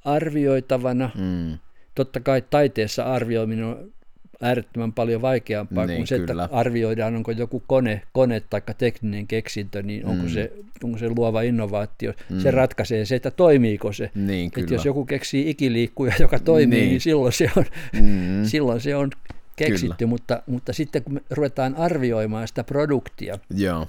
arvioitavana. 0.05 1.09
Mm. 1.15 1.57
Totta 1.95 2.19
kai 2.19 2.41
taiteessa 2.41 3.03
arvioiminen 3.03 3.65
on 3.65 3.93
äärettömän 4.41 4.93
paljon 4.93 5.21
vaikeampaa 5.21 5.85
niin, 5.85 5.97
kuin 5.97 6.07
se, 6.07 6.19
kyllä. 6.19 6.43
että 6.43 6.55
arvioidaan, 6.55 7.15
onko 7.15 7.31
joku 7.31 7.63
kone, 7.67 8.01
kone 8.13 8.39
tai 8.39 8.61
tekninen 8.77 9.27
keksintö, 9.27 9.83
niin 9.83 10.05
onko, 10.05 10.23
mm. 10.23 10.29
se, 10.29 10.53
onko 10.83 10.97
se 10.97 11.09
luova 11.09 11.41
innovaatio. 11.41 12.13
Mm. 12.29 12.39
Se 12.39 12.51
ratkaisee 12.51 13.05
se, 13.05 13.15
että 13.15 13.31
toimiiko 13.31 13.93
se. 13.93 14.11
Niin, 14.15 14.51
että 14.57 14.73
jos 14.73 14.85
joku 14.85 15.05
keksii 15.05 15.49
ikiliikkuja, 15.49 16.13
joka 16.19 16.39
toimii, 16.39 16.79
niin, 16.79 16.89
niin 16.89 17.01
silloin, 17.01 17.33
se 17.33 17.51
on, 17.57 17.65
mm. 18.01 18.45
silloin 18.51 18.81
se 18.81 18.95
on 18.95 19.11
keksitty, 19.55 20.05
mutta, 20.05 20.43
mutta 20.47 20.73
sitten 20.73 21.03
kun 21.03 21.13
me 21.13 21.21
ruvetaan 21.29 21.75
arvioimaan 21.75 22.47
sitä 22.47 22.63
produktia, 22.63 23.39
Joo. 23.55 23.87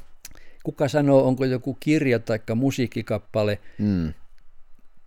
kuka 0.62 0.88
sanoo, 0.88 1.26
onko 1.26 1.44
joku 1.44 1.76
kirja 1.80 2.18
tai 2.18 2.38
musiikkikappale 2.54 3.58
mm. 3.78 4.14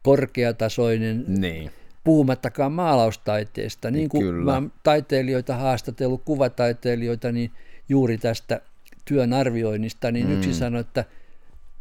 korkeatasoinen, 0.04 1.26
niin 1.28 1.72
puhumattakaan 2.04 2.72
maalaustaiteesta. 2.72 3.92
Niin 3.92 4.10
kuin 4.10 4.24
Kyllä. 4.24 4.62
mä 4.62 4.70
taiteilijoita 4.84 5.56
haastatellut, 5.56 6.22
kuvataiteilijoita, 6.26 7.32
niin 7.32 7.52
juuri 7.90 8.18
tästä 8.18 8.62
työn 9.06 9.34
arvioinnista, 9.34 10.12
niin 10.12 10.28
mm. 10.28 10.34
yksi 10.34 10.54
sanoi, 10.54 10.82
että 10.82 11.06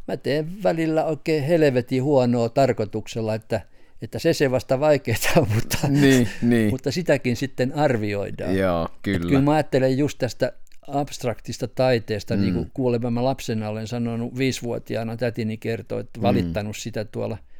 mä 0.07 0.17
teen 0.17 0.63
välillä 0.63 1.05
oikein 1.05 1.43
helvetin 1.43 2.03
huonoa 2.03 2.49
tarkoituksella, 2.49 3.35
että, 3.35 3.61
että 4.01 4.19
se 4.19 4.33
se 4.33 4.51
vasta 4.51 4.79
vaikeaa, 4.79 5.45
mutta, 5.55 5.77
niin, 5.89 6.29
niin. 6.41 6.69
mutta 6.69 6.91
sitäkin 6.91 7.35
sitten 7.35 7.75
arvioidaan. 7.75 8.57
Joo, 8.57 8.89
kyllä. 9.01 9.15
Että 9.15 9.27
kyllä 9.27 9.41
mä 9.41 9.53
ajattelen 9.53 9.97
just 9.97 10.17
tästä 10.17 10.53
abstraktista 10.87 11.67
taiteesta, 11.67 12.35
mm. 12.35 12.41
niin 12.41 12.53
kuin 12.53 12.71
kuulemma 12.73 13.11
mä 13.11 13.23
lapsena 13.23 13.69
olen 13.69 13.87
sanonut 13.87 14.37
viisivuotiaana, 14.37 15.17
tätini 15.17 15.57
kertoi, 15.57 15.99
että 15.99 16.21
valittanut 16.21 16.75
mm. 16.75 16.79
sitä 16.79 17.05
tuolla– 17.05 17.37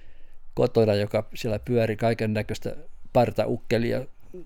kotona, 0.54 0.94
joka 0.94 1.30
siellä 1.36 1.60
pyöri 1.60 1.96
kaiken 1.96 2.34
näköistä 2.34 2.76
partaukkelia 3.14 4.06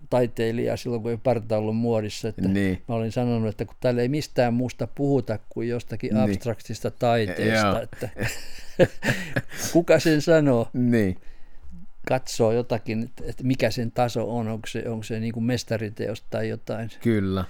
taiteilijaa 0.09 0.77
silloin, 0.77 1.01
kun 1.01 1.11
ei 1.11 1.17
parta 1.17 1.57
ollut 1.57 1.77
muodissa. 1.77 2.27
Että 2.27 2.47
niin. 2.47 2.81
Mä 2.87 2.95
olin 2.95 3.11
sanonut, 3.11 3.49
että 3.49 3.65
kun 3.65 3.75
täällä 3.79 4.01
ei 4.01 4.07
mistään 4.07 4.53
muusta 4.53 4.87
puhuta 4.87 5.39
kuin 5.49 5.69
jostakin 5.69 6.13
niin. 6.13 6.23
abstraktista 6.23 6.91
taiteesta, 6.91 7.81
että 7.81 8.09
kuka 9.73 9.99
sen 9.99 10.21
sanoo? 10.21 10.69
Niin. 10.73 11.17
Katsoo 12.07 12.51
jotakin, 12.51 13.09
että 13.23 13.43
mikä 13.43 13.71
sen 13.71 13.91
taso 13.91 14.37
on, 14.37 14.47
onko 14.47 14.67
se, 14.67 14.89
onko 14.89 15.03
se 15.03 15.19
niin 15.19 15.33
kuin 15.33 15.43
mestariteos 15.43 16.23
tai 16.29 16.49
jotain. 16.49 16.89
Kyllä. 17.01 17.45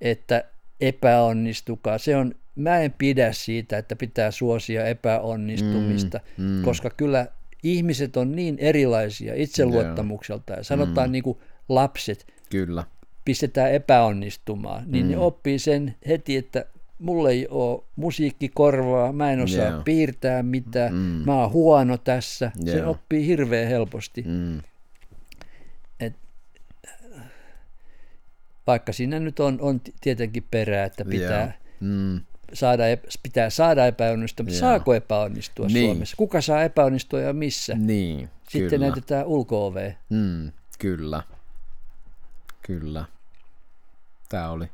Että 0.00 0.44
epäonnistukaa. 0.80 1.98
Se 1.98 2.16
on 2.16 2.34
mä 2.56 2.78
en 2.78 2.94
pidä 2.98 3.32
siitä, 3.32 3.78
että 3.78 3.96
pitää 3.96 4.30
suosia 4.30 4.86
epäonnistumista, 4.86 6.20
mm, 6.38 6.44
mm. 6.44 6.62
koska 6.62 6.90
kyllä 6.90 7.26
ihmiset 7.62 8.16
on 8.16 8.36
niin 8.36 8.56
erilaisia 8.58 9.34
itseluottamukselta 9.34 10.52
ja 10.52 10.64
sanotaan 10.64 11.08
mm. 11.08 11.12
niin 11.12 11.24
kuin 11.24 11.38
lapset, 11.68 12.26
kyllä. 12.50 12.84
pistetään 13.24 13.72
epäonnistumaan, 13.72 14.84
niin 14.86 15.04
mm. 15.06 15.10
ne 15.10 15.18
oppii 15.18 15.58
sen 15.58 15.94
heti, 16.08 16.36
että 16.36 16.64
mulla 16.98 17.30
ei 17.30 17.48
ole 17.50 17.82
musiikkikorvaa, 17.96 19.12
mä 19.12 19.32
en 19.32 19.40
osaa 19.40 19.64
yeah. 19.64 19.84
piirtää 19.84 20.42
mitään, 20.42 20.94
mm. 20.94 20.98
mä 20.98 21.34
oon 21.40 21.52
huono 21.52 21.98
tässä, 21.98 22.52
yeah. 22.66 22.78
se 22.78 22.86
oppii 22.86 23.26
hirveän 23.26 23.68
helposti. 23.68 24.24
Mm. 24.26 24.60
Et, 26.00 26.14
vaikka 28.66 28.92
siinä 28.92 29.20
nyt 29.20 29.40
on, 29.40 29.58
on 29.60 29.80
tietenkin 30.00 30.44
perää, 30.50 30.84
että 30.84 31.04
pitää 31.04 31.40
yeah. 31.40 31.54
mm 31.80 32.20
saada, 32.54 32.82
pitää 33.22 33.50
saada 33.50 33.86
epäonnistua, 33.86 34.44
mutta 34.44 34.58
saako 34.58 34.94
epäonnistua 34.94 35.66
niin. 35.66 35.86
Suomessa? 35.86 36.16
Kuka 36.16 36.40
saa 36.40 36.62
epäonnistua 36.62 37.20
ja 37.20 37.32
missä? 37.32 37.74
Niin, 37.74 38.30
Sitten 38.48 38.70
kyllä. 38.70 38.86
näytetään 38.86 39.26
ulko 39.26 39.72
mm, 40.10 40.52
Kyllä, 40.78 41.22
kyllä. 42.62 43.04
Tämä 44.28 44.50
oli 44.50 44.66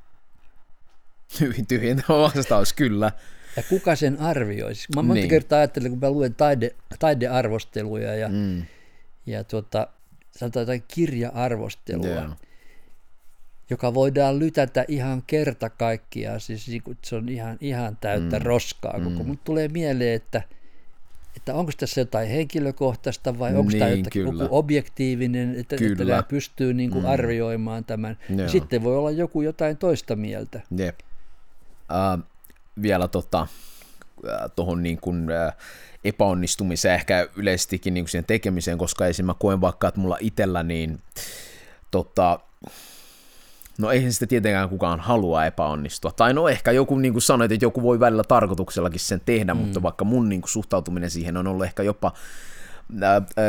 hyvin 1.41 1.67
tyhjentävä 1.67 2.19
vastaus, 2.19 2.73
kyllä. 2.73 3.13
Ja 3.57 3.63
kuka 3.63 3.97
sen 3.97 4.21
arvioisi? 4.21 4.89
Mä 4.95 5.03
monta 5.03 5.15
niin. 5.15 5.29
kertaa 5.29 5.59
ajattelen, 5.59 5.91
kun 5.91 6.01
mä 6.01 6.11
luen 6.11 6.35
taide, 6.35 6.75
taidearvosteluja 6.99 8.15
ja, 8.15 8.29
mm. 8.29 8.63
ja 9.27 9.45
tuota, 9.45 9.89
sanotaan 10.31 10.63
jotain 10.63 10.85
kirja-arvostelua, 10.89 12.07
yeah 12.07 12.37
joka 13.71 13.95
voidaan 13.95 14.39
lytätä 14.39 14.85
ihan 14.89 15.23
kerta 15.27 15.71
kaikkiaan, 15.71 16.41
siis 16.41 16.69
niin 16.69 16.83
se 17.05 17.17
on 17.17 17.29
ihan, 17.29 17.59
ihan 17.61 17.99
täyttä 18.01 18.39
mm. 18.39 18.45
roskaa 18.45 18.93
koko. 18.93 19.23
Mm. 19.23 19.27
Mutta 19.27 19.45
tulee 19.45 19.69
mieleen, 19.69 20.15
että, 20.15 20.43
että 21.37 21.55
onko 21.55 21.73
tässä 21.77 22.01
jotain 22.01 22.29
henkilökohtaista 22.29 23.39
vai 23.39 23.57
onko 23.57 23.71
niin, 23.71 23.79
tämä 23.79 23.91
jotakin 23.91 24.23
joku 24.23 24.49
objektiivinen, 24.51 25.51
että, 25.61 25.77
että 25.77 26.05
tämä 26.05 26.23
pystyy 26.23 26.75
niin 26.75 26.91
kuin 26.91 27.05
mm. 27.05 27.11
arvioimaan 27.11 27.85
tämän. 27.85 28.19
Joo. 28.37 28.49
Sitten 28.49 28.83
voi 28.83 28.97
olla 28.97 29.11
joku 29.11 29.43
jotain 29.43 29.77
toista 29.77 30.17
mieltä. 30.17 30.61
Jep. 30.77 30.99
Uh, 31.91 32.25
vielä 32.83 33.09
tota, 33.09 33.47
tuohon 34.57 34.83
niin 34.83 34.99
kuin, 35.01 35.27
epäonnistumiseen, 36.05 36.95
ehkä 36.95 37.29
yleisestikin 37.37 37.95
niin 37.95 38.05
kuin 38.05 38.11
siihen 38.11 38.25
tekemiseen, 38.25 38.79
koska 38.79 39.07
esim. 39.07 39.27
mä 39.27 39.35
koen 39.39 39.61
vaikka, 39.61 39.89
että 39.89 40.01
mulla 40.01 40.17
itsellä 40.21 40.63
niin 40.63 41.01
tota, 41.91 42.41
No 43.79 43.91
eihän 43.91 44.13
sitä 44.13 44.27
tietenkään 44.27 44.69
kukaan 44.69 45.01
halua 45.01 45.47
epäonnistua. 45.47 46.13
Tai 46.13 46.35
no 46.35 46.49
ehkä 46.49 46.73
joku, 46.73 46.99
niin 46.99 47.13
kuin 47.13 47.23
sanoit, 47.23 47.53
että 47.53 47.65
joku 47.65 47.83
voi 47.83 48.01
välillä 48.01 48.25
tarkoituksellakin 48.25 49.01
sen 49.01 49.21
tehdä, 49.25 49.55
mm. 49.55 49.61
mutta 49.61 49.83
vaikka 49.83 50.05
mun 50.05 50.29
niin 50.29 50.41
kuin, 50.41 50.51
suhtautuminen 50.51 51.11
siihen 51.11 51.37
on 51.37 51.47
ollut 51.47 51.65
ehkä 51.65 51.83
jopa, 51.83 52.13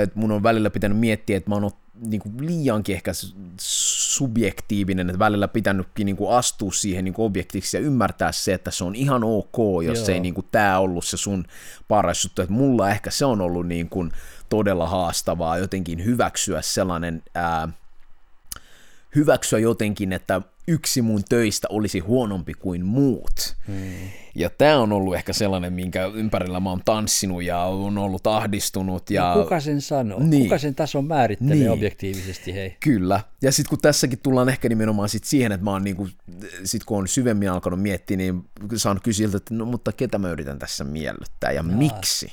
että 0.03 0.19
mun 0.19 0.31
on 0.31 0.43
välillä 0.43 0.69
pitänyt 0.69 0.97
miettiä, 0.97 1.37
että 1.37 1.49
mä 1.49 1.55
oon 1.55 1.71
niin 2.07 2.21
kuin 2.21 2.33
liiankin 2.47 2.95
ehkä 2.95 3.11
subjektiivinen, 3.59 5.09
että 5.09 5.19
välillä 5.19 5.47
pitänytkin 5.47 6.05
niin 6.05 6.17
kuin 6.17 6.31
astua 6.31 6.71
siihen 6.71 7.05
niin 7.05 7.13
kuin 7.13 7.25
objektiksi 7.25 7.77
ja 7.77 7.81
ymmärtää 7.81 8.31
se, 8.31 8.53
että 8.53 8.71
se 8.71 8.83
on 8.83 8.95
ihan 8.95 9.23
ok, 9.23 9.57
jos 9.85 9.99
Joo. 9.99 10.13
ei 10.13 10.19
niin 10.19 10.33
kuin, 10.33 10.47
tämä 10.51 10.79
ollut 10.79 11.05
se 11.05 11.17
sun 11.17 11.45
paras 11.87 12.23
juttu. 12.23 12.41
Että 12.41 12.53
mulla 12.53 12.89
ehkä 12.89 13.11
se 13.11 13.25
on 13.25 13.41
ollut 13.41 13.67
niin 13.67 13.89
kuin, 13.89 14.11
todella 14.49 14.87
haastavaa 14.87 15.57
jotenkin 15.57 16.05
hyväksyä 16.05 16.61
sellainen, 16.61 17.23
ää, 17.35 17.67
hyväksyä 19.15 19.59
jotenkin, 19.59 20.13
että 20.13 20.41
yksi 20.67 21.01
mun 21.01 21.23
töistä 21.29 21.67
olisi 21.71 21.99
huonompi 21.99 22.53
kuin 22.53 22.85
muut. 22.85 23.55
Hmm. 23.67 24.09
Ja 24.35 24.49
tämä 24.49 24.79
on 24.79 24.91
ollut 24.91 25.15
ehkä 25.15 25.33
sellainen, 25.33 25.73
minkä 25.73 26.05
ympärillä 26.05 26.59
mä 26.59 26.69
oon 26.69 26.81
tanssinut 26.85 27.43
ja 27.43 27.59
on 27.59 27.97
ollut 27.97 28.27
ahdistunut. 28.27 29.09
Ja... 29.09 29.35
No 29.35 29.43
kuka 29.43 29.59
sen 29.59 29.81
sanoo? 29.81 30.19
Niin. 30.19 30.43
Kuka 30.43 30.57
sen 30.57 30.75
tason 30.75 31.05
määrittelee 31.05 31.55
niin. 31.55 31.69
objektiivisesti, 31.71 32.53
hei? 32.53 32.77
Kyllä. 32.79 33.21
Ja 33.41 33.51
sitten 33.51 33.69
kun 33.69 33.79
tässäkin 33.81 34.19
tullaan 34.23 34.49
ehkä 34.49 34.69
nimenomaan 34.69 35.09
sit 35.09 35.23
siihen, 35.23 35.51
että 35.51 35.63
mä 35.63 35.71
oon 35.71 35.83
niinku, 35.83 36.07
sit 36.63 36.83
kun 36.83 36.97
on 36.97 37.07
syvemmin 37.07 37.51
alkanut 37.51 37.81
miettiä, 37.81 38.17
niin 38.17 38.43
saan 38.75 38.99
kysyä, 39.03 39.29
että 39.35 39.53
no 39.53 39.65
mutta 39.65 39.91
ketä 39.91 40.17
mä 40.17 40.31
yritän 40.31 40.59
tässä 40.59 40.83
miellyttää 40.83 41.51
ja 41.51 41.55
Jaa. 41.55 41.77
miksi? 41.77 42.31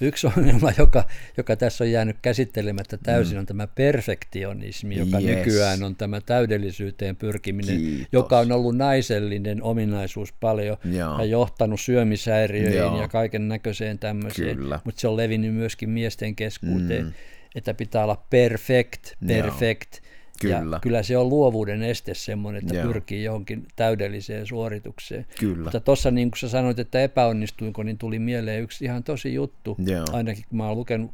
Yksi 0.00 0.26
ongelma, 0.26 0.72
joka, 0.78 1.04
joka 1.36 1.56
tässä 1.56 1.84
on 1.84 1.90
jäänyt 1.90 2.16
käsittelemättä 2.22 2.98
täysin, 3.02 3.36
mm. 3.36 3.40
on 3.40 3.46
tämä 3.46 3.66
perfektionismi, 3.66 4.96
joka 4.96 5.18
yes. 5.18 5.36
nykyään 5.36 5.82
on 5.82 5.96
tämä 5.96 6.20
täydellisyyteen 6.20 7.16
pyrkiminen, 7.16 7.76
Kiitos. 7.76 8.08
joka 8.12 8.38
on 8.38 8.52
ollut 8.52 8.76
naisellinen 8.76 9.62
ominaisuus 9.62 10.32
paljon 10.32 10.76
Jaa. 10.84 11.18
ja 11.18 11.24
johtanut 11.24 11.80
syömishäiriöihin 11.80 12.76
Jaa. 12.76 13.00
ja 13.00 13.08
kaiken 13.08 13.48
näköiseen 13.48 13.98
tämmöiseen, 13.98 14.58
mutta 14.84 15.00
se 15.00 15.08
on 15.08 15.16
levinnyt 15.16 15.54
myöskin 15.54 15.90
miesten 15.90 16.36
keskuuteen, 16.36 17.04
mm. 17.04 17.12
että 17.54 17.74
pitää 17.74 18.04
olla 18.04 18.26
perfect, 18.30 19.12
perfect, 19.26 20.01
Kyllä. 20.42 20.76
Ja 20.76 20.80
kyllä 20.80 21.02
se 21.02 21.16
on 21.16 21.28
luovuuden 21.28 21.82
este 21.82 22.14
semmoinen, 22.14 22.62
että 22.62 22.74
Joo. 22.74 22.86
pyrkii 22.86 23.24
johonkin 23.24 23.66
täydelliseen 23.76 24.46
suoritukseen. 24.46 25.26
Kyllä. 25.40 25.62
Mutta 25.62 25.80
tuossa 25.80 26.10
niin 26.10 26.30
kuin 26.30 26.38
sä 26.38 26.48
sanoit, 26.48 26.78
että 26.78 27.02
epäonnistuinko, 27.02 27.82
niin 27.82 27.98
tuli 27.98 28.18
mieleen 28.18 28.62
yksi 28.62 28.84
ihan 28.84 29.04
tosi 29.04 29.34
juttu. 29.34 29.76
Joo. 29.86 30.04
Ainakin 30.12 30.44
kun 30.48 30.58
mä 30.58 30.68
oon 30.68 30.76
lukenut 30.76 31.10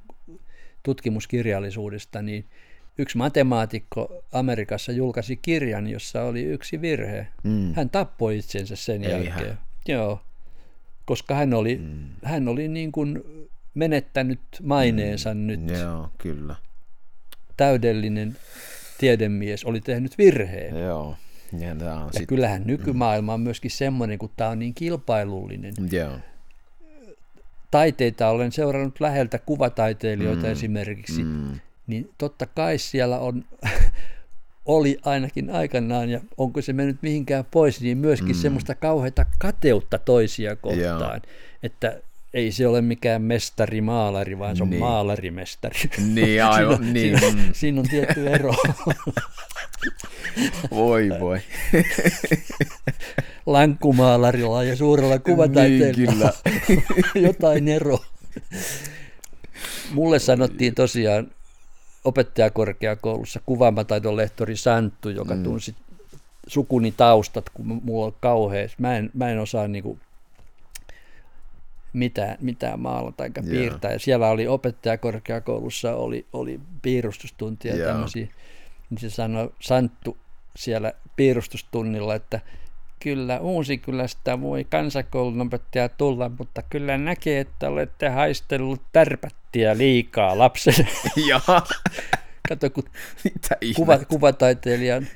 tutkimuskirjallisuudesta, 0.83 2.23
niin 2.23 2.45
yksi 2.99 3.17
matemaatikko 3.19 4.25
Amerikassa 4.33 4.93
julkaisi 4.93 5.37
kirjan, 5.37 5.87
jossa 5.87 6.23
oli 6.23 6.43
yksi 6.43 6.81
virhe. 6.81 7.27
Mm. 7.43 7.75
Hän 7.75 7.91
tappoi 7.91 8.39
itsensä 8.39 8.77
sen 8.77 9.05
Ei 9.05 9.11
jälkeen. 9.11 9.33
Hän. 9.33 9.59
Joo, 9.89 10.21
koska 11.05 11.35
hän 11.35 11.55
oli, 11.55 11.77
mm. 11.77 12.09
hän 12.25 12.49
oli 12.49 12.69
niin 12.69 12.93
kuin 12.93 13.23
menettänyt 13.75 14.41
maineensa 14.63 15.35
mm. 15.35 15.47
nyt. 15.47 15.61
Joo, 15.81 16.11
kyllä. 16.19 16.55
Täydellinen 17.57 18.37
tiedemies 18.99 19.65
oli 19.65 19.81
tehnyt 19.81 20.19
virheen. 20.19 20.77
Joo. 20.77 21.17
Ja, 21.59 21.69
ja 21.69 22.09
sit... 22.11 22.29
kyllähän 22.29 22.63
nykymaailma 22.67 23.35
on 23.35 23.41
myöskin 23.41 23.71
semmoinen, 23.71 24.19
kun 24.19 24.31
tämä 24.37 24.51
on 24.51 24.59
niin 24.59 24.75
kilpailullinen. 24.75 25.75
Joo. 25.93 26.19
Taiteita 27.71 28.29
olen 28.29 28.53
seurannut 28.53 29.01
läheltä 29.01 29.39
kuvataiteilijoita 29.39 30.47
mm. 30.47 30.53
esimerkiksi, 30.53 31.25
mm. 31.25 31.61
niin 31.87 32.11
totta 32.19 32.47
kai 32.47 32.79
siellä 32.79 33.19
on, 33.19 33.45
oli 34.67 34.99
ainakin 35.05 35.51
aikanaan, 35.51 36.11
ja 36.11 36.21
onko 36.37 36.63
se 36.63 36.73
mennyt 36.73 36.99
mihinkään 37.03 37.45
pois, 37.51 37.81
niin 37.81 37.99
myöskin 37.99 38.37
mm. 38.37 38.41
semmoista 38.41 38.75
kauheita 38.75 39.27
kateutta 39.39 39.99
toisia 39.99 40.57
kohtaan, 40.57 41.21
Joo. 41.25 41.33
että 41.63 42.01
ei 42.39 42.53
se 42.53 42.67
ole 42.67 42.81
mikään 42.81 43.23
mestari-maalari, 43.23 44.39
vaan 44.39 44.57
se 44.57 44.63
on 44.63 44.71
niin. 44.71 44.81
maalarimestari. 44.81 45.79
Niin, 46.15 46.45
aivan. 46.51 46.77
siinä, 46.77 46.93
niin. 46.93 47.19
Siinä, 47.21 47.35
mm. 47.35 47.53
siinä 47.53 47.81
on 47.81 47.89
tietty 47.89 48.29
ero. 48.29 48.55
voi 50.71 51.09
voi. 51.21 51.39
Lankkumaalarilla 53.47 54.65
ja 54.65 54.77
suurella 54.77 55.19
kuvataiteella 55.19 56.33
niin, 56.69 56.85
jotain 57.15 57.69
ero. 57.69 57.99
Mulle 59.93 60.19
sanottiin 60.19 60.75
tosiaan 60.75 61.31
opettajakorkeakoulussa 62.05 63.41
kuvaamataidon 63.47 64.17
lehtori 64.17 64.57
Santtu, 64.57 65.09
joka 65.09 65.35
mm. 65.35 65.43
tunsi 65.43 65.75
sukuni 66.47 66.95
taustat, 66.97 67.49
kun 67.49 67.81
mulla 67.85 68.07
on 68.07 68.15
kauhean. 68.21 68.69
Mä 68.79 68.97
en, 68.97 69.11
mä 69.15 69.31
en 69.31 69.39
osaa 69.39 69.69
niinku 69.69 69.99
mitään, 71.99 72.37
mitään 72.41 72.81
maalata 72.81 73.25
eikä 73.25 73.41
yeah. 73.41 73.51
piirtää. 73.51 73.93
Ja 73.93 73.99
siellä 73.99 74.29
oli 74.29 74.47
opettajakorkeakoulussa 74.47 75.95
oli, 75.95 76.27
oli 76.33 76.61
piirustustuntia 76.83 77.75
yeah. 77.75 77.89
tämmöisiä. 77.93 78.29
Niin 78.91 78.99
se 78.99 79.11
sanoi 79.11 79.53
Santtu 79.61 80.17
siellä 80.57 80.93
piirustustunnilla, 81.17 82.15
että 82.15 82.41
kyllä 83.01 83.41
Uusikylästä 83.41 84.41
voi 84.41 84.65
kansakoulun 84.65 85.41
opettaja 85.41 85.89
tulla, 85.89 86.31
mutta 86.39 86.63
kyllä 86.63 86.99
näkee, 86.99 87.41
että 87.41 87.69
olette 87.69 88.09
haistellut 88.09 88.83
tärpättiä 88.93 89.79
liikaa 89.79 90.39
lapselle. 90.39 90.89
Kato, 92.49 92.71
kun 92.71 92.85
kuva, 93.77 93.99
kuvataiteilijan, 93.99 95.07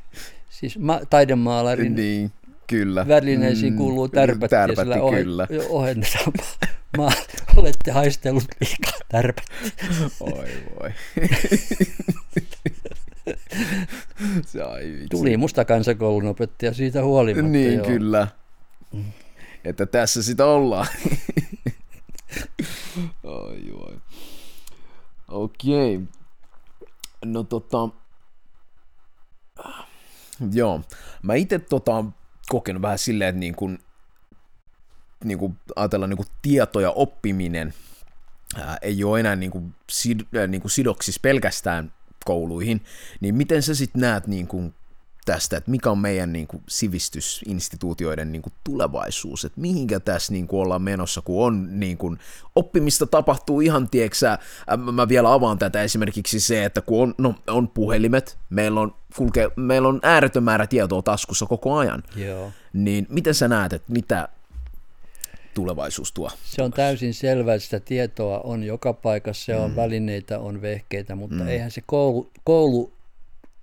siis 0.51 0.79
ma- 0.79 1.01
taidemaalarin 1.11 1.95
niin 1.95 2.33
Kyllä. 2.67 3.09
Välineisiin 3.09 3.73
mm, 3.73 3.77
kuuluu 3.77 4.09
tärpätti, 4.09 4.49
tärpätti 4.49 4.99
ja 4.99 5.21
sillä 5.21 5.47
kyllä. 5.47 5.67
ohennetaan. 5.69 6.33
Mä 6.97 7.09
olette 7.57 7.91
haistellut 7.91 8.45
liikaa 8.61 8.99
tärpätti. 9.09 9.53
Oi 10.21 10.49
voi. 10.81 10.91
Se 14.47 14.63
ai 14.63 15.07
Tuli 15.11 15.37
musta 15.37 15.65
kansakoulun 15.65 16.27
opettaja 16.27 16.75
siitä 16.75 17.03
huolimatta. 17.03 17.49
Niin, 17.49 17.75
joo. 17.75 17.87
kyllä. 17.87 18.29
Että 19.65 19.87
tässä 19.87 20.23
sitä 20.23 20.47
ollaan. 20.47 20.87
oi, 23.25 23.73
oi. 23.75 23.97
Okei. 25.29 25.97
Okay. 25.97 26.07
No 27.25 27.43
tota... 27.43 27.89
Joo. 30.53 30.81
Mä 31.23 31.35
itse 31.35 31.59
tota, 31.59 32.05
kokenut 32.49 32.83
vähän 32.83 32.99
silleen, 32.99 33.29
että 33.29 33.41
niin 33.41 33.55
kuin, 33.55 33.79
niin 35.25 35.39
kuin 35.39 35.59
ajatellaan 35.77 36.11
niin 36.11 36.17
kuin 36.17 36.29
tieto 36.43 36.81
ja 36.81 36.91
oppiminen 36.91 37.75
ää, 38.57 38.79
ei 38.83 39.05
ole 39.05 39.21
enää 39.21 39.37
niin 39.37 39.51
kuin, 39.51 39.75
sid, 39.91 40.21
ää, 40.39 40.47
niin 40.47 40.61
kuin 40.61 40.71
sidoksissa 40.71 41.21
pelkästään 41.23 41.93
kouluihin, 42.25 42.85
niin 43.21 43.35
miten 43.35 43.63
sä 43.63 43.75
sitten 43.75 44.01
näet 44.01 44.27
niin 44.27 44.47
kuin 44.47 44.75
tästä, 45.25 45.57
että 45.57 45.71
mikä 45.71 45.91
on 45.91 45.99
meidän 45.99 46.33
niin 46.33 46.47
kuin, 46.47 46.63
sivistysinstituutioiden 46.69 48.33
niin 48.33 48.43
kuin, 48.43 48.53
tulevaisuus, 48.65 49.45
että 49.45 49.61
mihinkä 49.61 50.01
tässä 50.01 50.33
niin 50.33 50.47
kuin, 50.47 50.61
ollaan 50.61 50.83
menossa, 50.83 51.21
kun 51.21 51.47
on 51.47 51.81
niin 51.81 51.99
kuin, 51.99 52.19
oppimista 52.57 53.07
tapahtuu 53.07 53.61
ihan, 53.61 53.89
tieksä, 53.89 54.39
mä 54.93 55.09
vielä 55.09 55.33
avaan 55.33 55.59
tätä 55.59 55.83
esimerkiksi 55.83 56.41
se, 56.41 56.65
että 56.65 56.81
kun 56.81 57.03
on, 57.03 57.15
no, 57.19 57.35
on 57.47 57.69
puhelimet, 57.69 58.39
meillä 58.51 58.81
on, 58.81 58.95
kulkee, 59.17 59.51
meillä 59.57 59.89
on 59.89 60.01
ääretön 60.03 60.43
määrä 60.43 60.67
tietoa 60.67 61.03
taskussa 61.03 61.47
koko 61.47 61.77
ajan, 61.77 62.03
Joo. 62.17 62.53
niin 62.73 63.07
miten 63.09 63.35
sä 63.35 63.49
näet, 63.49 63.73
että 63.73 63.93
mitä 63.93 64.29
tulevaisuus 65.55 66.13
tuo? 66.13 66.31
Se 66.45 66.63
on 66.63 66.71
täysin 66.71 67.15
selvää, 67.15 67.55
että 67.55 67.65
sitä 67.65 67.81
tietoa 67.81 68.41
on 68.41 68.63
joka 68.63 68.93
paikassa, 68.93 69.45
se 69.45 69.57
on 69.57 69.71
mm. 69.71 69.77
välineitä, 69.77 70.39
on 70.39 70.63
vehkeitä, 70.63 71.15
mutta 71.15 71.37
mm. 71.37 71.49
eihän 71.49 71.71
se 71.71 71.83
koulu, 71.87 72.31
koulu 72.45 72.93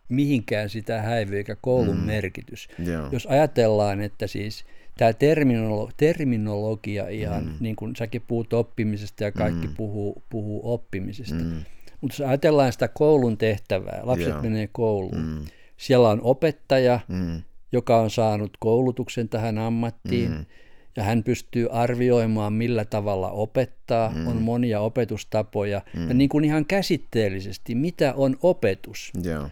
mihinkään 0.10 0.69
sitä 0.69 1.02
häivy 1.02 1.38
eikä 1.38 1.56
koulun 1.62 1.97
mm. 1.97 2.04
merkitys. 2.04 2.67
Yeah. 2.88 3.13
Jos 3.13 3.25
ajatellaan, 3.25 4.02
että 4.02 4.28
siis 4.28 4.65
tämä 4.97 5.12
terminolo- 5.12 5.91
terminologia 5.97 7.08
ihan, 7.08 7.43
mm. 7.43 7.54
niin 7.60 7.75
kuin 7.75 7.95
säkin 7.95 8.21
puhut 8.28 8.54
oppimisesta 8.54 9.23
ja 9.23 9.32
kaikki 9.32 9.67
mm. 9.67 9.75
puhuu, 9.75 10.23
puhuu 10.30 10.73
oppimisesta. 10.73 11.36
Mm. 11.36 11.63
Mutta 12.02 12.13
jos 12.13 12.30
ajatellaan 12.30 12.71
sitä 12.71 12.88
koulun 12.88 13.38
tehtävää, 13.38 13.99
lapset 14.04 14.28
yeah. 14.28 14.41
menee 14.43 14.69
kouluun, 14.71 15.21
mm. 15.21 15.45
siellä 15.78 16.10
on 16.10 16.21
opettaja, 16.23 16.99
mm. 17.08 17.41
joka 17.71 18.02
on 18.02 18.10
saanut 18.10 18.52
koulutuksen 18.60 19.30
tähän 19.30 19.58
ammattiin, 19.58 20.32
mm. 20.32 20.45
Ja 20.95 21.04
hän 21.04 21.23
pystyy 21.23 21.67
arvioimaan, 21.71 22.54
millä 22.54 22.86
tavalla 22.86 23.32
opettaa, 23.32 24.10
mm. 24.10 24.28
on 24.28 24.41
monia 24.41 24.80
opetustapoja, 24.80 25.82
mm. 25.93 26.08
ja 26.08 26.13
niin 26.13 26.30
kuin 26.30 26.45
ihan 26.45 26.65
käsitteellisesti, 26.65 27.75
mitä 27.75 28.13
on 28.13 28.38
opetus. 28.41 29.12
Yeah 29.25 29.52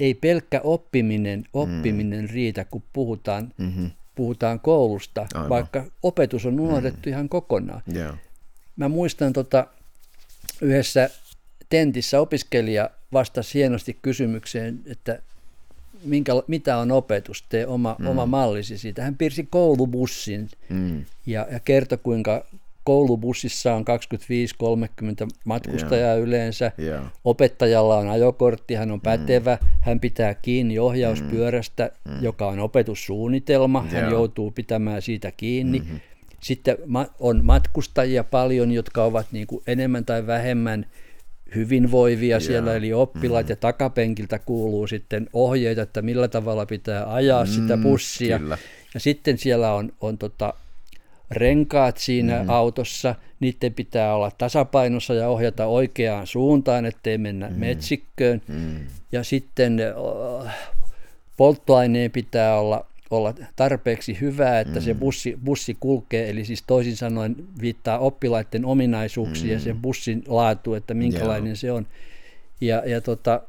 ei 0.00 0.14
pelkkä 0.14 0.60
oppiminen, 0.64 1.44
oppiminen 1.52 2.24
mm. 2.24 2.30
riitä, 2.30 2.64
kun 2.64 2.82
puhutaan, 2.92 3.52
mm-hmm. 3.58 3.90
puhutaan 4.14 4.60
koulusta, 4.60 5.26
Aivan. 5.34 5.48
vaikka 5.48 5.84
opetus 6.02 6.46
on 6.46 6.60
unohdettu 6.60 7.08
mm. 7.08 7.12
ihan 7.12 7.28
kokonaan. 7.28 7.82
Yeah. 7.94 8.18
Mä 8.76 8.88
muistan 8.88 9.32
tota, 9.32 9.66
yhdessä 10.60 11.10
tentissä 11.68 12.20
opiskelija 12.20 12.90
vastasi 13.12 13.58
hienosti 13.58 13.98
kysymykseen, 14.02 14.80
että 14.86 15.22
minkä, 16.04 16.32
mitä 16.46 16.76
on 16.76 16.92
opetus, 16.92 17.44
tee 17.48 17.66
oma, 17.66 17.96
mm. 17.98 18.06
oma 18.06 18.26
mallisi 18.26 18.78
siitä. 18.78 19.02
Hän 19.02 19.16
piirsi 19.16 19.48
koulubussin 19.50 20.48
mm. 20.68 21.04
ja, 21.26 21.46
ja 21.50 21.60
kertoi, 21.60 21.98
kuinka 22.02 22.44
koulubussissa 22.84 23.74
on 23.74 23.84
25-30 25.24 25.28
matkustajaa 25.44 26.14
yeah. 26.14 26.28
yleensä. 26.28 26.72
Yeah. 26.78 27.04
Opettajalla 27.24 27.96
on 27.96 28.08
ajokortti, 28.08 28.74
hän 28.74 28.90
on 28.90 29.00
pätevä, 29.00 29.58
mm. 29.60 29.66
hän 29.80 30.00
pitää 30.00 30.34
kiinni 30.34 30.78
ohjauspyörästä, 30.78 31.90
mm. 32.04 32.12
mm. 32.12 32.22
joka 32.22 32.46
on 32.48 32.58
opetussuunnitelma, 32.58 33.78
yeah. 33.78 33.92
hän 34.02 34.10
joutuu 34.10 34.50
pitämään 34.50 35.02
siitä 35.02 35.30
kiinni. 35.30 35.78
Mm-hmm. 35.78 36.00
Sitten 36.40 36.76
on 37.18 37.44
matkustajia 37.44 38.24
paljon, 38.24 38.72
jotka 38.72 39.04
ovat 39.04 39.26
niin 39.32 39.46
kuin 39.46 39.62
enemmän 39.66 40.04
tai 40.04 40.26
vähemmän 40.26 40.86
hyvinvoivia 41.54 42.28
yeah. 42.28 42.42
siellä, 42.42 42.76
eli 42.76 42.92
oppilaat, 42.92 43.46
mm. 43.46 43.50
ja 43.50 43.56
takapenkiltä 43.56 44.38
kuuluu 44.38 44.86
sitten 44.86 45.28
ohjeita, 45.32 45.82
että 45.82 46.02
millä 46.02 46.28
tavalla 46.28 46.66
pitää 46.66 47.14
ajaa 47.14 47.44
mm, 47.44 47.50
sitä 47.50 47.76
bussia. 47.76 48.38
Kyllä. 48.38 48.58
Ja 48.94 49.00
sitten 49.00 49.38
siellä 49.38 49.74
on, 49.74 49.92
on 50.00 50.18
tota, 50.18 50.54
renkaat 51.30 51.98
siinä 51.98 52.42
mm. 52.42 52.50
autossa, 52.50 53.14
niiden 53.40 53.74
pitää 53.74 54.14
olla 54.14 54.30
tasapainossa 54.38 55.14
ja 55.14 55.28
ohjata 55.28 55.66
oikeaan 55.66 56.26
suuntaan, 56.26 56.86
ettei 56.86 57.18
mennä 57.18 57.48
mm. 57.48 57.56
metsikköön. 57.56 58.42
Mm. 58.48 58.86
Ja 59.12 59.24
sitten 59.24 59.78
polttoaineen 61.36 62.10
pitää 62.10 62.58
olla, 62.58 62.86
olla 63.10 63.34
tarpeeksi 63.56 64.20
hyvää, 64.20 64.60
että 64.60 64.80
mm. 64.80 64.84
se 64.84 64.94
bussi, 64.94 65.38
bussi 65.44 65.76
kulkee, 65.80 66.30
eli 66.30 66.44
siis 66.44 66.64
toisin 66.66 66.96
sanoen 66.96 67.36
viittaa 67.60 67.98
oppilaiden 67.98 68.64
ominaisuuksia 68.64 69.46
mm. 69.46 69.52
ja 69.52 69.60
sen 69.60 69.80
bussin 69.80 70.22
laatu, 70.26 70.74
että 70.74 70.94
minkälainen 70.94 71.46
yeah. 71.46 71.58
se 71.58 71.72
on. 71.72 71.86
Ja, 72.60 72.82
ja 72.86 73.00
tota, 73.00 73.42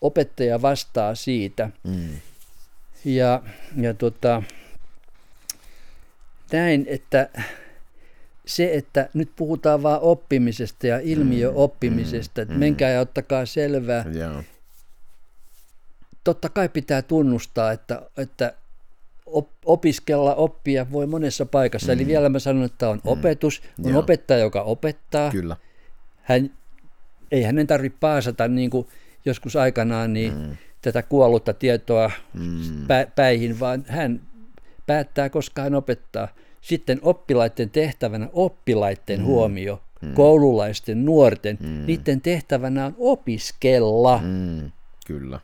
opettaja 0.00 0.62
vastaa 0.62 1.14
siitä. 1.14 1.70
Mm. 1.84 2.08
Ja, 3.04 3.42
ja 3.76 3.94
tota, 3.94 4.42
näin, 6.52 6.86
että 6.88 7.28
se, 8.46 8.74
että 8.74 9.08
nyt 9.14 9.30
puhutaan 9.36 9.82
vaan 9.82 10.00
oppimisesta 10.00 10.86
ja 10.86 10.98
ilmiöoppimisesta, 10.98 12.40
mm, 12.40 12.42
että 12.42 12.54
mm. 12.54 12.60
menkää 12.60 12.90
ja 12.90 13.00
ottakaa 13.00 13.46
selvää. 13.46 14.04
Yeah. 14.14 14.44
Totta 16.24 16.48
kai 16.48 16.68
pitää 16.68 17.02
tunnustaa, 17.02 17.72
että, 17.72 18.02
että 18.16 18.52
op, 19.32 19.48
opiskella, 19.64 20.34
oppia 20.34 20.86
voi 20.92 21.06
monessa 21.06 21.46
paikassa. 21.46 21.92
Mm. 21.92 21.98
Eli 21.98 22.06
vielä 22.06 22.28
mä 22.28 22.38
sanon, 22.38 22.64
että 22.64 22.88
on 22.88 22.96
mm. 22.96 23.10
opetus, 23.10 23.62
on 23.84 23.90
Joo. 23.90 24.00
opettaja, 24.00 24.38
joka 24.40 24.62
opettaa. 24.62 25.30
Kyllä. 25.30 25.56
Hän, 26.22 26.50
ei 27.32 27.42
hänen 27.42 27.66
tarvitse 27.66 27.98
paasata 28.00 28.48
niin 28.48 28.70
kuin 28.70 28.86
joskus 29.24 29.56
aikanaan 29.56 30.12
niin 30.12 30.34
mm. 30.34 30.56
tätä 30.82 31.02
kuollutta 31.02 31.52
tietoa 31.52 32.10
mm. 32.34 32.86
pä, 32.86 33.06
päihin, 33.16 33.60
vaan 33.60 33.84
hän 33.88 34.20
päättää, 34.86 35.30
koska 35.30 35.62
hän 35.62 35.74
opettaa. 35.74 36.28
Sitten 36.60 36.98
oppilaiden 37.02 37.70
tehtävänä 37.70 38.28
oppilaiden 38.32 39.20
mm. 39.20 39.24
huomio, 39.24 39.82
mm. 40.02 40.14
koululaisten, 40.14 41.04
nuorten, 41.04 41.58
mm. 41.60 41.86
niiden 41.86 42.20
tehtävänä 42.20 42.86
on 42.86 42.94
opiskella. 42.98 44.20
Mm. 44.24 44.70
Kyllä. 45.06 45.40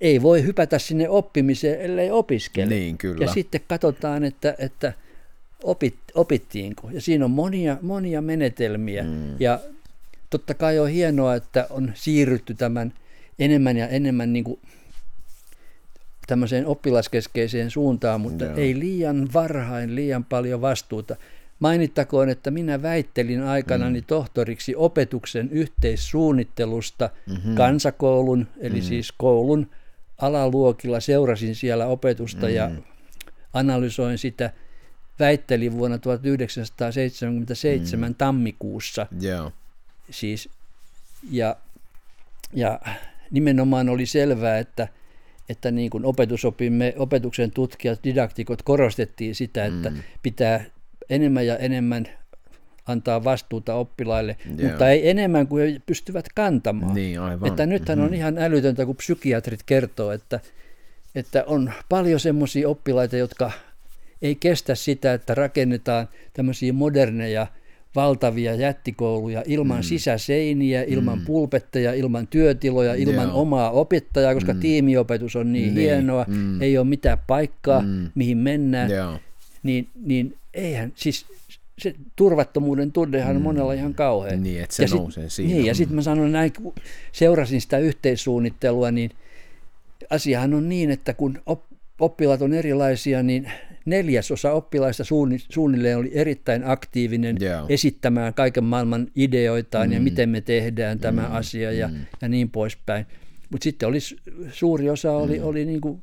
Ei 0.00 0.22
voi 0.22 0.42
hypätä 0.42 0.78
sinne 0.78 1.08
oppimiseen, 1.08 1.80
ellei 1.80 2.10
opiskele. 2.10 2.66
Niin, 2.66 2.98
kyllä. 2.98 3.24
Ja 3.24 3.32
sitten 3.32 3.60
katsotaan, 3.68 4.24
että, 4.24 4.54
että 4.58 4.92
opit, 5.62 5.96
opittiinko. 6.14 6.90
Ja 6.92 7.00
siinä 7.00 7.24
on 7.24 7.30
monia, 7.30 7.76
monia 7.82 8.22
menetelmiä. 8.22 9.02
Mm. 9.02 9.36
Ja 9.40 9.60
totta 10.30 10.54
kai 10.54 10.78
on 10.78 10.88
hienoa, 10.88 11.34
että 11.34 11.66
on 11.70 11.92
siirrytty 11.94 12.54
tämän 12.54 12.92
enemmän 13.38 13.76
ja 13.76 13.88
enemmän 13.88 14.32
niin 14.32 14.44
kuin 14.44 14.60
tämmöiseen 16.26 16.66
oppilaskeskeiseen 16.66 17.70
suuntaan, 17.70 18.20
mutta 18.20 18.44
Joo. 18.44 18.56
ei 18.56 18.78
liian 18.78 19.28
varhain 19.34 19.94
liian 19.94 20.24
paljon 20.24 20.60
vastuuta. 20.60 21.16
Mainittakoon, 21.58 22.28
että 22.28 22.50
minä 22.50 22.82
väittelin 22.82 23.42
aikanani 23.42 24.00
mm. 24.00 24.04
tohtoriksi 24.06 24.76
opetuksen 24.76 25.48
yhteissuunnittelusta 25.50 27.10
mm-hmm. 27.26 27.54
kansakoulun, 27.54 28.46
eli 28.60 28.80
mm. 28.80 28.86
siis 28.86 29.12
koulun 29.16 29.66
alaluokilla. 30.18 31.00
Seurasin 31.00 31.54
siellä 31.54 31.86
opetusta 31.86 32.46
mm. 32.46 32.52
ja 32.52 32.70
analysoin 33.52 34.18
sitä. 34.18 34.52
Väittelin 35.18 35.72
vuonna 35.72 35.98
1977 35.98 38.10
mm. 38.10 38.14
tammikuussa. 38.14 39.06
Yeah. 39.22 39.52
Siis, 40.10 40.48
ja, 41.30 41.56
ja 42.52 42.80
nimenomaan 43.30 43.88
oli 43.88 44.06
selvää, 44.06 44.58
että– 44.58 44.88
että 45.48 45.70
niin 45.70 45.90
kuin 45.90 46.04
opetusopimme, 46.04 46.94
opetuksen 46.96 47.50
tutkijat, 47.50 48.04
didaktikot 48.04 48.62
korostettiin 48.62 49.34
sitä, 49.34 49.64
että 49.64 49.90
mm. 49.90 49.96
pitää 50.22 50.64
enemmän 51.10 51.46
ja 51.46 51.56
enemmän 51.56 52.08
antaa 52.88 53.24
vastuuta 53.24 53.74
oppilaille, 53.74 54.36
Joo. 54.58 54.70
mutta 54.70 54.90
ei 54.90 55.10
enemmän 55.10 55.46
kuin 55.46 55.72
he 55.72 55.80
pystyvät 55.86 56.26
kantamaan. 56.34 56.94
Niin, 56.94 57.20
aivan. 57.20 57.48
Että 57.48 57.66
nythän 57.66 57.98
mm-hmm. 57.98 58.08
on 58.08 58.14
ihan 58.14 58.38
älytöntä, 58.38 58.86
kun 58.86 58.96
psykiatrit 58.96 59.62
kertoo, 59.66 60.10
että, 60.10 60.40
että 61.14 61.44
on 61.46 61.72
paljon 61.88 62.20
semmoisia 62.20 62.68
oppilaita, 62.68 63.16
jotka 63.16 63.50
ei 64.22 64.34
kestä 64.34 64.74
sitä, 64.74 65.14
että 65.14 65.34
rakennetaan 65.34 66.08
tämmöisiä 66.32 66.72
moderneja 66.72 67.46
valtavia 67.94 68.54
jättikouluja 68.54 69.42
ilman 69.46 69.78
mm. 69.78 69.82
sisäseiniä, 69.82 70.82
ilman 70.82 71.18
mm. 71.18 71.24
pulpetteja, 71.24 71.94
ilman 71.94 72.26
työtiloja, 72.26 72.94
ilman 72.94 73.28
Joo. 73.28 73.40
omaa 73.40 73.70
opettajaa, 73.70 74.34
koska 74.34 74.54
mm. 74.54 74.60
tiimiopetus 74.60 75.36
on 75.36 75.52
niin, 75.52 75.74
niin. 75.74 75.74
hienoa, 75.74 76.24
mm. 76.28 76.62
ei 76.62 76.78
ole 76.78 76.86
mitään 76.86 77.18
paikkaa, 77.26 77.82
mm. 77.82 78.10
mihin 78.14 78.38
mennään, 78.38 78.90
Joo. 78.90 79.18
niin, 79.62 79.88
niin 79.94 80.36
eihän, 80.54 80.92
siis 80.94 81.26
se 81.78 81.94
turvattomuuden 82.16 82.92
tunnehan 82.92 83.36
on 83.36 83.42
mm. 83.42 83.44
monella 83.44 83.72
ihan 83.72 83.94
kauhean. 83.94 84.42
Niin, 84.42 84.62
että 84.62 84.76
se 84.76 84.82
ja 84.82 84.88
nousee 84.94 85.28
siinä. 85.28 85.54
Niin, 85.54 85.66
ja 85.66 85.74
sitten 85.74 85.94
mä 85.96 86.02
sanon 86.02 86.32
näin, 86.32 86.52
kun 86.52 86.74
seurasin 87.12 87.60
sitä 87.60 87.78
yhteissuunnittelua, 87.78 88.90
niin 88.90 89.10
asiahan 90.10 90.54
on 90.54 90.68
niin, 90.68 90.90
että 90.90 91.14
kun 91.14 91.42
oppilaat 92.00 92.42
on 92.42 92.54
erilaisia, 92.54 93.22
niin 93.22 93.52
neljäsosa 93.84 94.52
oppilaista 94.52 95.04
suunnilleen 95.48 95.98
oli 95.98 96.10
erittäin 96.14 96.62
aktiivinen 96.64 97.36
yeah. 97.42 97.66
esittämään 97.68 98.34
kaiken 98.34 98.64
maailman 98.64 99.08
ideoitaan 99.16 99.88
mm. 99.88 99.92
ja 99.92 100.00
miten 100.00 100.28
me 100.28 100.40
tehdään 100.40 100.98
tämä 100.98 101.22
mm. 101.22 101.34
asia 101.34 101.72
ja, 101.72 101.88
mm. 101.88 101.94
ja 102.22 102.28
niin 102.28 102.50
poispäin. 102.50 103.06
Mutta 103.50 103.64
sitten 103.64 103.88
oli, 103.88 103.98
suuri 104.52 104.90
osa 104.90 105.12
oli, 105.12 105.38
mm. 105.38 105.44
oli 105.44 105.64
niin 105.64 105.80
kuin 105.80 106.02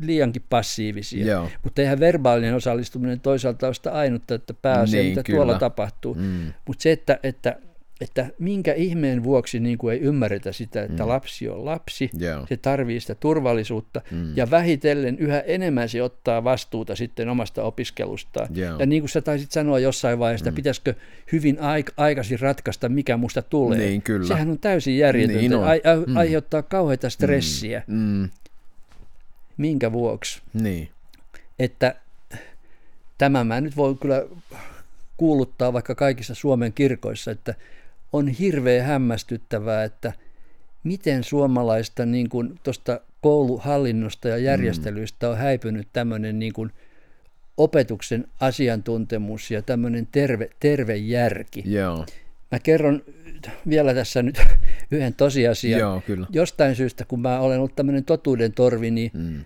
liiankin 0.00 0.42
passiivisia. 0.50 1.26
Yeah. 1.26 1.50
Mutta 1.64 1.82
eihän 1.82 2.00
verbaalinen 2.00 2.54
osallistuminen 2.54 3.20
toisaalta 3.20 3.66
ole 3.66 3.74
sitä 3.74 3.92
ainutta, 3.92 4.34
että 4.34 4.54
pääasia, 4.54 5.02
niin, 5.02 5.10
mitä 5.10 5.22
kyllä. 5.22 5.36
tuolla 5.36 5.58
tapahtuu. 5.58 6.14
Mm. 6.14 6.52
Mutta 6.66 6.82
se, 6.82 6.92
että, 6.92 7.20
että 7.22 7.56
että 8.00 8.26
minkä 8.38 8.72
ihmeen 8.72 9.24
vuoksi 9.24 9.60
niin 9.60 9.78
kuin 9.78 9.94
ei 9.94 10.00
ymmärretä 10.00 10.52
sitä, 10.52 10.82
että 10.82 11.02
mm. 11.02 11.08
lapsi 11.08 11.48
on 11.48 11.64
lapsi, 11.64 12.10
yeah. 12.22 12.48
se 12.48 12.56
tarvii 12.56 13.00
sitä 13.00 13.14
turvallisuutta, 13.14 14.02
mm. 14.10 14.36
ja 14.36 14.50
vähitellen 14.50 15.18
yhä 15.18 15.40
enemmän 15.40 15.88
se 15.88 16.02
ottaa 16.02 16.44
vastuuta 16.44 16.96
sitten 16.96 17.28
omasta 17.28 17.62
opiskelustaan. 17.62 18.48
Yeah. 18.58 18.80
Ja 18.80 18.86
niin 18.86 19.02
kuin 19.02 19.10
sä 19.10 19.20
taisit 19.20 19.52
sanoa 19.52 19.78
jossain 19.78 20.18
vaiheessa, 20.18 20.50
mm. 20.50 20.54
pitäisikö 20.54 20.94
hyvin 21.32 21.56
aik- 21.56 21.92
aikaisin 21.96 22.40
ratkaista, 22.40 22.88
mikä 22.88 23.16
musta 23.16 23.42
tulee. 23.42 23.78
Niin, 23.78 24.02
kyllä. 24.02 24.26
Sehän 24.26 24.50
on 24.50 24.58
täysin 24.58 24.98
järjetöntä, 24.98 25.40
niin 25.40 25.54
on. 25.54 25.64
Ai- 25.64 25.82
ai- 25.84 26.04
mm. 26.06 26.16
aiheuttaa 26.16 26.62
kauheita 26.62 27.10
stressiä. 27.10 27.82
Mm. 27.86 27.96
Mm. 27.96 28.28
Minkä 29.58 29.92
vuoksi? 29.92 30.42
Niin. 30.54 30.88
Että 31.58 31.94
tämä 33.18 33.44
mä 33.44 33.60
nyt 33.60 33.76
voin 33.76 33.98
kyllä 33.98 34.26
kuuluttaa 35.16 35.72
vaikka 35.72 35.94
kaikissa 35.94 36.34
Suomen 36.34 36.72
kirkoissa, 36.72 37.30
että 37.30 37.54
on 38.12 38.28
hirveän 38.28 38.86
hämmästyttävää, 38.86 39.84
että 39.84 40.12
miten 40.84 41.24
suomalaista 41.24 42.06
niin 42.06 42.28
kuin 42.28 42.60
tuosta 42.62 43.00
kouluhallinnosta 43.20 44.28
ja 44.28 44.36
mm. 44.36 44.44
järjestelyistä 44.44 45.30
on 45.30 45.36
häipynyt 45.36 45.88
tämmöinen 45.92 46.38
niin 46.38 46.52
kuin 46.52 46.70
opetuksen 47.56 48.24
asiantuntemus 48.40 49.50
ja 49.50 49.62
tämmöinen 49.62 50.08
terve, 50.12 50.50
terve 50.60 50.96
järki. 50.96 51.62
Joo. 51.66 52.06
Mä 52.52 52.58
kerron 52.58 53.02
vielä 53.68 53.94
tässä 53.94 54.22
nyt 54.22 54.40
yhden 54.90 55.14
tosiasian. 55.14 55.80
Joo, 55.80 56.02
kyllä. 56.06 56.26
Jostain 56.30 56.76
syystä, 56.76 57.04
kun 57.04 57.20
mä 57.20 57.40
olen 57.40 57.58
ollut 57.58 57.76
tämmöinen 57.76 58.04
totuuden 58.04 58.52
torvi, 58.52 58.90
niin 58.90 59.10
mm 59.14 59.44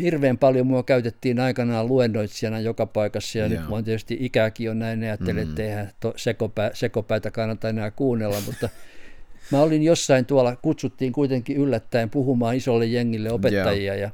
hirveän 0.00 0.38
paljon 0.38 0.66
mua 0.66 0.82
käytettiin 0.82 1.40
aikanaan 1.40 1.86
luennoitsijana 1.86 2.60
joka 2.60 2.86
paikassa 2.86 3.38
ja 3.38 3.46
Joo. 3.46 3.60
nyt 3.60 3.68
mua 3.68 3.82
tietysti 3.82 4.16
ikäkin 4.20 4.70
on 4.70 4.78
näin, 4.78 5.02
ajattelin, 5.02 5.44
mm. 5.44 5.50
että 5.50 5.62
eihän 5.62 5.90
to, 6.00 6.12
sekopä, 6.16 6.70
sekopäitä 6.74 7.30
kannata 7.30 7.68
enää 7.68 7.90
kuunnella, 7.90 8.36
mutta 8.46 8.68
mä 9.52 9.60
olin 9.60 9.82
jossain 9.82 10.26
tuolla, 10.26 10.56
kutsuttiin 10.56 11.12
kuitenkin 11.12 11.56
yllättäen 11.56 12.10
puhumaan 12.10 12.56
isolle 12.56 12.86
jengille 12.86 13.32
opettajia 13.32 13.94
Joo. 13.94 14.02
ja 14.02 14.10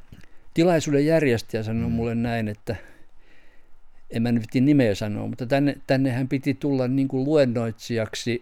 tilaisuuden 0.54 1.06
järjestäjä 1.06 1.62
sanoi 1.62 1.88
mm. 1.88 1.92
mulle 1.92 2.14
näin, 2.14 2.48
että 2.48 2.76
en 4.10 4.22
mä 4.22 4.32
nyt 4.32 4.44
nimeä 4.60 4.94
sanoa, 4.94 5.26
mutta 5.26 5.46
tänne, 5.46 5.76
tännehän 5.86 6.28
piti 6.28 6.54
tulla 6.54 6.88
niin 6.88 7.08
kuin 7.08 7.24
luennoitsijaksi 7.24 8.40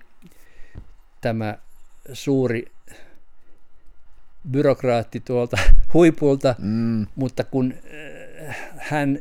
tämä 1.20 1.58
suuri 2.12 2.64
byrokraatti 4.50 5.20
tuolta 5.20 5.56
huipulta, 5.94 6.54
mm. 6.58 7.06
mutta 7.14 7.44
kun 7.44 7.74
äh, 8.48 8.56
hän 8.76 9.18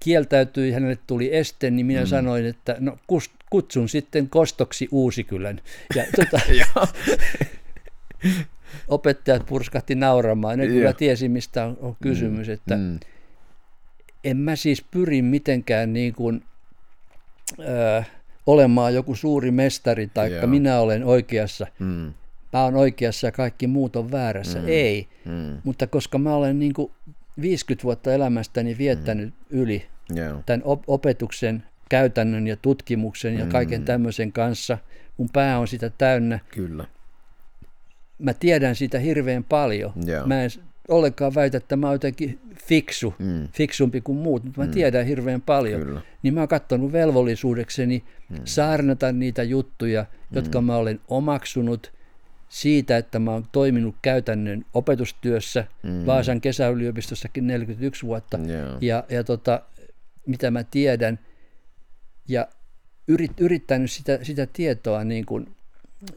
kieltäytyi, 0.00 0.72
hänelle 0.72 0.98
tuli 1.06 1.36
este, 1.36 1.70
niin 1.70 1.86
minä 1.86 2.00
mm. 2.00 2.06
sanoin, 2.06 2.46
että 2.46 2.76
no 2.80 2.98
kutsun 3.50 3.88
sitten 3.88 4.28
kostoksi 4.28 4.88
Uusikylän. 4.90 5.60
Ja 5.94 6.04
tuota, 6.16 6.40
opettajat 8.88 9.46
purskahti 9.46 9.94
nauramaan, 9.94 10.58
ne 10.58 10.66
kyllä 10.66 10.92
tiesi, 10.92 11.28
mistä 11.28 11.64
on, 11.64 11.78
on 11.80 11.96
kysymys, 12.02 12.46
mm. 12.46 12.54
että 12.54 12.76
mm. 12.76 12.98
En 14.24 14.36
mä 14.36 14.56
siis 14.56 14.82
pyri 14.90 15.22
mitenkään 15.22 15.92
niin 15.92 16.14
kuin, 16.14 16.42
äh, 17.60 18.10
olemaan 18.46 18.94
joku 18.94 19.14
suuri 19.14 19.50
mestari, 19.50 20.06
tai 20.06 20.30
minä 20.46 20.80
olen 20.80 21.04
oikeassa. 21.04 21.66
Mm 21.78 22.14
mä 22.52 22.64
oon 22.64 22.76
oikeassa 22.76 23.26
ja 23.26 23.32
kaikki 23.32 23.66
muut 23.66 23.96
on 23.96 24.12
väärässä. 24.12 24.58
Mm. 24.58 24.64
Ei, 24.68 25.08
mm. 25.24 25.58
mutta 25.64 25.86
koska 25.86 26.18
mä 26.18 26.34
olen 26.34 26.58
niin 26.58 26.72
kuin 26.72 26.92
50 27.40 27.84
vuotta 27.84 28.12
elämästäni 28.12 28.78
viettänyt 28.78 29.28
mm. 29.28 29.60
yli 29.60 29.86
yeah. 30.16 30.44
tämän 30.46 30.62
op- 30.64 30.84
opetuksen, 30.86 31.62
käytännön 31.88 32.46
ja 32.46 32.56
tutkimuksen 32.56 33.38
ja 33.38 33.44
mm. 33.44 33.50
kaiken 33.50 33.84
tämmöisen 33.84 34.32
kanssa, 34.32 34.78
mun 35.16 35.28
pää 35.32 35.58
on 35.58 35.68
sitä 35.68 35.90
täynnä. 35.90 36.38
Kyllä. 36.48 36.86
Mä 38.18 38.34
tiedän 38.34 38.76
siitä 38.76 38.98
hirveän 38.98 39.44
paljon. 39.44 39.92
Yeah. 40.08 40.26
Mä 40.26 40.42
en 40.42 40.50
ollenkaan 40.88 41.34
väitä, 41.34 41.56
että 41.56 41.76
mä 41.76 41.86
oon 41.86 41.94
jotenkin 41.94 42.38
fiksu, 42.54 43.14
mm. 43.18 43.48
fiksumpi 43.48 44.00
kuin 44.00 44.18
muut, 44.18 44.44
mutta 44.44 44.60
mä 44.60 44.66
mm. 44.66 44.72
tiedän 44.72 45.06
hirveän 45.06 45.42
paljon. 45.42 45.82
Kyllä. 45.82 46.00
Niin 46.22 46.34
mä 46.34 46.40
oon 46.40 46.48
katsonut 46.48 46.92
velvollisuudekseni 46.92 48.04
mm. 48.28 48.36
saarnata 48.44 49.12
niitä 49.12 49.42
juttuja, 49.42 50.06
jotka 50.32 50.60
mm. 50.60 50.66
mä 50.66 50.76
olen 50.76 51.00
omaksunut– 51.08 51.92
siitä, 52.52 52.96
että 52.96 53.18
mä 53.18 53.30
oon 53.30 53.46
toiminut 53.52 53.94
käytännön 54.02 54.64
opetustyössä 54.74 55.64
mm. 55.82 56.06
Vaasan 56.06 56.40
kesäyliopistossakin 56.40 57.46
41 57.46 58.06
vuotta 58.06 58.38
yeah. 58.48 58.76
ja, 58.80 59.04
ja 59.08 59.24
tota, 59.24 59.62
mitä 60.26 60.50
mä 60.50 60.64
tiedän 60.64 61.18
ja 62.28 62.48
yrit, 63.08 63.40
yrittänyt 63.40 63.90
sitä, 63.90 64.18
sitä 64.22 64.46
tietoa, 64.52 65.04
niin 65.04 65.26
kuin, 65.26 65.46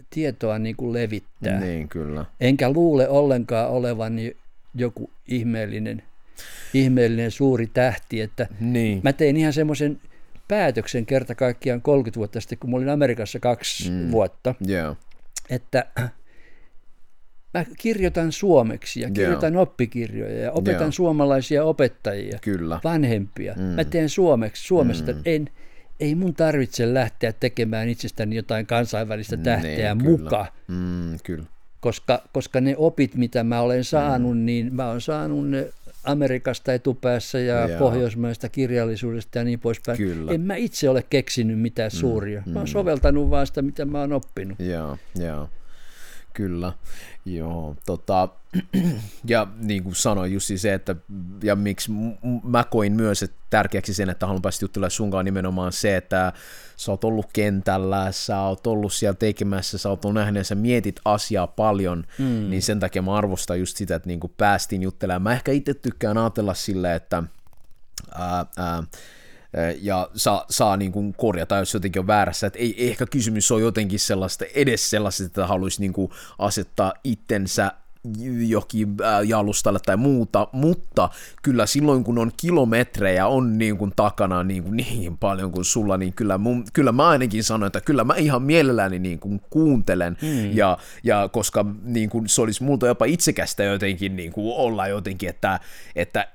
tietoa 0.09 0.59
niin 0.59 0.75
kuin 0.75 0.93
levittää. 0.93 1.59
Niin, 1.59 1.89
kyllä. 1.89 2.25
Enkä 2.39 2.69
luule 2.69 3.09
ollenkaan 3.09 3.69
olevani 3.69 4.37
joku 4.75 5.11
ihmeellinen, 5.27 6.03
ihmeellinen 6.73 7.31
suuri 7.31 7.67
tähti, 7.67 8.21
että 8.21 8.47
niin. 8.59 9.01
mä 9.03 9.13
tein 9.13 9.37
ihan 9.37 9.53
semmoisen 9.53 9.99
päätöksen 10.47 11.05
kerta 11.05 11.35
kaikkiaan 11.35 11.81
30 11.81 12.17
vuotta 12.17 12.41
sitten, 12.41 12.57
kun 12.57 12.69
mä 12.69 12.77
olin 12.77 12.89
Amerikassa 12.89 13.39
kaksi 13.39 13.91
mm. 13.91 14.11
vuotta, 14.11 14.55
yeah. 14.69 14.97
että 15.49 15.85
mä 17.53 17.65
kirjoitan 17.77 18.31
suomeksi 18.31 19.01
ja 19.01 19.09
kirjoitan 19.09 19.53
Joo. 19.53 19.63
oppikirjoja 19.63 20.39
ja 20.39 20.51
opetan 20.51 20.81
Joo. 20.81 20.91
suomalaisia 20.91 21.63
opettajia, 21.63 22.39
Kyllä. 22.41 22.79
vanhempia. 22.83 23.53
Mm. 23.57 23.63
Mä 23.63 23.83
teen 23.83 24.09
suomeksi, 24.09 24.67
Suomesta. 24.67 25.11
Mm. 25.11 25.21
En, 25.25 25.49
ei 25.99 26.15
mun 26.15 26.33
tarvitse 26.33 26.93
lähteä 26.93 27.33
tekemään 27.33 27.89
itsestäni 27.89 28.35
jotain 28.35 28.65
kansainvälistä 28.65 29.37
tähteä 29.37 29.95
niin, 29.95 30.11
mukaan. 30.11 30.47
Mm, 30.67 31.17
kyllä. 31.23 31.45
Koska, 31.85 32.21
koska 32.33 32.61
ne 32.61 32.75
opit, 32.77 33.15
mitä 33.15 33.43
mä 33.43 33.61
olen 33.61 33.83
saanut, 33.83 34.37
mm. 34.37 34.45
niin 34.45 34.75
mä 34.75 34.89
olen 34.89 35.01
saanut 35.01 35.49
ne 35.49 35.67
Amerikasta 36.03 36.73
etupäässä 36.73 37.39
ja 37.39 37.67
Jaa. 37.67 37.79
pohjoismaista 37.79 38.49
kirjallisuudesta 38.49 39.37
ja 39.37 39.43
niin 39.43 39.59
poispäin. 39.59 39.97
Kyllä. 39.97 40.31
En 40.31 40.41
mä 40.41 40.55
itse 40.55 40.89
ole 40.89 41.03
keksinyt 41.09 41.59
mitään 41.59 41.91
mm, 41.93 41.97
suuria. 41.97 42.43
Mä 42.45 42.59
oon 42.59 42.67
mm. 42.67 42.71
soveltanut 42.71 43.29
vaan 43.29 43.47
sitä, 43.47 43.61
mitä 43.61 43.85
mä 43.85 43.99
oon 43.99 44.13
oppinut. 44.13 44.59
Joo, 44.59 44.97
joo. 45.15 45.49
Kyllä, 46.35 46.73
joo. 47.25 47.75
Tota, 47.85 48.29
ja 49.25 49.47
niin 49.57 49.83
kuin 49.83 49.95
sanoin 49.95 50.33
just 50.33 50.51
se, 50.55 50.73
että 50.73 50.95
ja 51.43 51.55
miksi 51.55 51.91
mä 52.43 52.63
koin 52.63 52.93
myös 52.93 53.23
että 53.23 53.37
tärkeäksi 53.49 53.93
sen, 53.93 54.09
että 54.09 54.25
haluan 54.25 54.41
päästä 54.41 54.65
juttelemaan 54.65 54.91
sunkaan 54.91 55.25
nimenomaan 55.25 55.71
se, 55.71 55.97
että 55.97 56.33
sä 56.77 56.91
oot 56.91 57.03
ollut 57.03 57.25
kentällä, 57.33 58.11
sä 58.11 58.41
oot 58.41 58.67
ollut 58.67 58.93
siellä 58.93 59.15
tekemässä, 59.15 59.77
sä 59.77 59.89
oot 59.89 60.05
nähnyt 60.13 60.39
ja 60.39 60.43
sä 60.43 60.55
mietit 60.55 60.99
asiaa 61.05 61.47
paljon, 61.47 62.03
mm. 62.19 62.49
niin 62.49 62.61
sen 62.61 62.79
takia 62.79 63.01
mä 63.01 63.15
arvostan 63.15 63.59
just 63.59 63.77
sitä, 63.77 63.95
että 63.95 64.07
niin 64.07 64.19
kuin 64.19 64.33
päästiin 64.37 64.81
juttelemaan. 64.81 65.21
Mä 65.21 65.33
ehkä 65.33 65.51
itse 65.51 65.73
tykkään 65.73 66.17
ajatella 66.17 66.53
silleen, 66.53 66.95
että 66.95 67.23
ää, 68.11 68.45
ää, 68.57 68.83
ja 69.81 70.09
saa, 70.15 70.45
saa 70.49 70.77
niin 70.77 70.91
kuin 70.91 71.13
korjata, 71.13 71.55
jos 71.55 71.73
jotenkin 71.73 71.99
on 71.99 72.07
väärässä. 72.07 72.47
Että 72.47 72.59
ei, 72.59 72.89
ehkä 72.89 73.05
kysymys 73.05 73.51
on 73.51 73.61
jotenkin 73.61 73.99
sellaista, 73.99 74.45
edes 74.55 74.89
sellaista, 74.89 75.23
että 75.23 75.47
haluaisi 75.47 75.81
niin 75.81 75.93
kuin 75.93 76.11
asettaa 76.39 76.93
itsensä 77.03 77.71
jokin 78.47 78.97
jalustalle 79.25 79.79
tai 79.85 79.97
muuta, 79.97 80.47
mutta 80.51 81.09
kyllä 81.43 81.65
silloin 81.65 82.03
kun 82.03 82.17
on 82.17 82.31
kilometrejä 82.37 83.27
on 83.27 83.57
niin 83.57 83.77
kuin 83.77 83.93
takana 83.95 84.43
niin, 84.43 84.63
kuin 84.63 84.77
niin 84.77 85.17
paljon 85.17 85.51
kuin 85.51 85.65
sulla, 85.65 85.97
niin 85.97 86.13
kyllä, 86.13 86.37
mun, 86.37 86.65
kyllä 86.73 86.91
mä 86.91 87.07
ainakin 87.07 87.43
sanon, 87.43 87.67
että 87.67 87.81
kyllä 87.81 88.03
mä 88.03 88.13
ihan 88.15 88.41
mielelläni 88.41 88.99
niin 88.99 89.19
kuin 89.19 89.41
kuuntelen, 89.49 90.17
mm. 90.21 90.57
ja, 90.57 90.77
ja 91.03 91.29
koska 91.31 91.65
niin 91.83 92.09
kuin 92.09 92.29
se 92.29 92.41
olisi 92.41 92.63
multa 92.63 92.87
jopa 92.87 93.05
itsekästä 93.05 93.63
jotenkin 93.63 94.15
niin 94.15 94.31
kuin 94.31 94.55
olla 94.55 94.87
jotenkin, 94.87 95.29
että, 95.29 95.59
että 95.95 96.27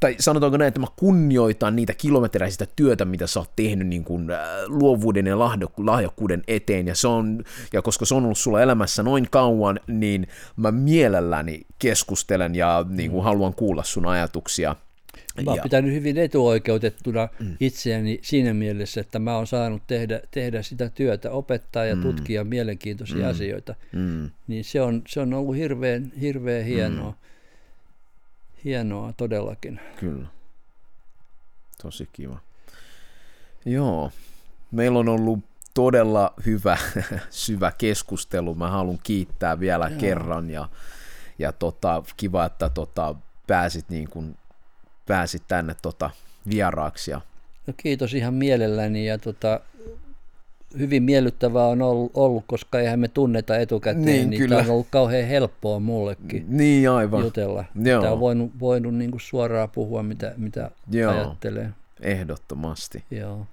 tai 0.00 0.16
sanotaanko 0.18 0.56
näin, 0.56 0.68
että 0.68 0.80
mä 0.80 0.86
kunnioitan 0.96 1.76
niitä 1.76 1.94
kilometrejä 1.94 2.50
sitä 2.50 2.66
työtä, 2.76 3.04
mitä 3.04 3.26
sä 3.26 3.40
oot 3.40 3.50
tehnyt 3.56 3.86
niin 3.86 4.04
kuin 4.04 4.26
luovuuden 4.66 5.26
ja 5.26 5.38
lahjakkuuden 5.76 6.42
eteen, 6.48 6.86
ja, 6.86 6.94
se 6.94 7.08
on, 7.08 7.44
ja 7.72 7.82
koska 7.82 8.04
se 8.04 8.14
on 8.14 8.24
ollut 8.24 8.38
sulla 8.38 8.62
elämässä 8.62 9.02
noin 9.02 9.26
kauan, 9.30 9.80
niin 9.86 10.26
mä 10.56 10.70
mielelläni 10.70 11.60
keskustelen 11.78 12.54
ja 12.54 12.84
niin 12.88 13.10
kuin 13.10 13.22
mm. 13.22 13.24
haluan 13.24 13.54
kuulla 13.54 13.84
sun 13.84 14.06
ajatuksia. 14.06 14.76
Mä 15.44 15.50
oon 15.50 15.56
ja... 15.56 15.62
pitänyt 15.62 15.92
hyvin 15.92 16.18
etuoikeutettuna 16.18 17.28
mm. 17.40 17.56
itseäni 17.60 18.18
siinä 18.22 18.54
mielessä, 18.54 19.00
että 19.00 19.18
mä 19.18 19.36
oon 19.36 19.46
saanut 19.46 19.82
tehdä, 19.86 20.20
tehdä 20.30 20.62
sitä 20.62 20.90
työtä, 20.90 21.30
opettaa 21.30 21.84
ja 21.84 21.96
mm. 21.96 22.02
tutkia 22.02 22.44
mielenkiintoisia 22.44 23.24
mm. 23.24 23.30
asioita. 23.30 23.74
Mm. 23.92 24.30
Niin 24.46 24.64
se 24.64 24.80
on, 24.80 25.02
se 25.08 25.20
on 25.20 25.34
ollut 25.34 25.56
hirveän, 25.56 26.12
hirveän 26.20 26.64
hienoa. 26.64 27.10
Mm 27.10 27.29
hienoa 28.64 29.12
todellakin. 29.12 29.80
Kyllä. 29.96 30.26
Tosi 31.82 32.08
kiva. 32.12 32.38
Joo, 33.64 34.12
meillä 34.70 34.98
on 34.98 35.08
ollut 35.08 35.38
todella 35.74 36.34
hyvä, 36.46 36.76
syvä 37.30 37.72
keskustelu. 37.78 38.54
Mä 38.54 38.70
haluan 38.70 38.98
kiittää 39.02 39.60
vielä 39.60 39.88
Joo. 39.88 40.00
kerran 40.00 40.50
ja, 40.50 40.68
ja 41.38 41.52
tota, 41.52 42.02
kiva, 42.16 42.44
että 42.44 42.68
tota, 42.68 43.14
pääsit, 43.46 43.88
niin 43.88 44.10
kun, 44.10 44.36
pääsit 45.06 45.42
tänne 45.48 45.76
tota, 45.82 46.10
vieraaksi. 46.50 47.10
Ja... 47.10 47.20
No 47.66 47.74
kiitos 47.76 48.14
ihan 48.14 48.34
mielelläni 48.34 49.06
ja 49.06 49.18
tota, 49.18 49.60
hyvin 50.78 51.02
miellyttävää 51.02 51.66
on 51.66 51.82
ollut, 52.14 52.44
koska 52.46 52.80
eihän 52.80 53.00
me 53.00 53.08
tunneta 53.08 53.56
etukäteen, 53.56 54.04
niin, 54.04 54.30
niin 54.30 54.48
tämä 54.48 54.60
on 54.60 54.70
ollut 54.70 54.86
kauhean 54.90 55.28
helppoa 55.28 55.80
mullekin 55.80 56.44
niin, 56.48 56.90
aivan. 56.90 57.22
jutella. 57.22 57.64
Joo. 57.82 58.02
Tämä 58.02 58.12
on 58.12 58.20
voinut, 58.20 58.52
voinut 58.60 58.94
niin 58.94 59.10
kuin 59.10 59.20
suoraan 59.20 59.70
puhua, 59.70 60.02
mitä, 60.02 60.34
mitä 60.36 60.70
Joo. 60.90 61.12
ajattelee. 61.12 61.70
Ehdottomasti. 62.00 63.04
Joo. 63.10 63.46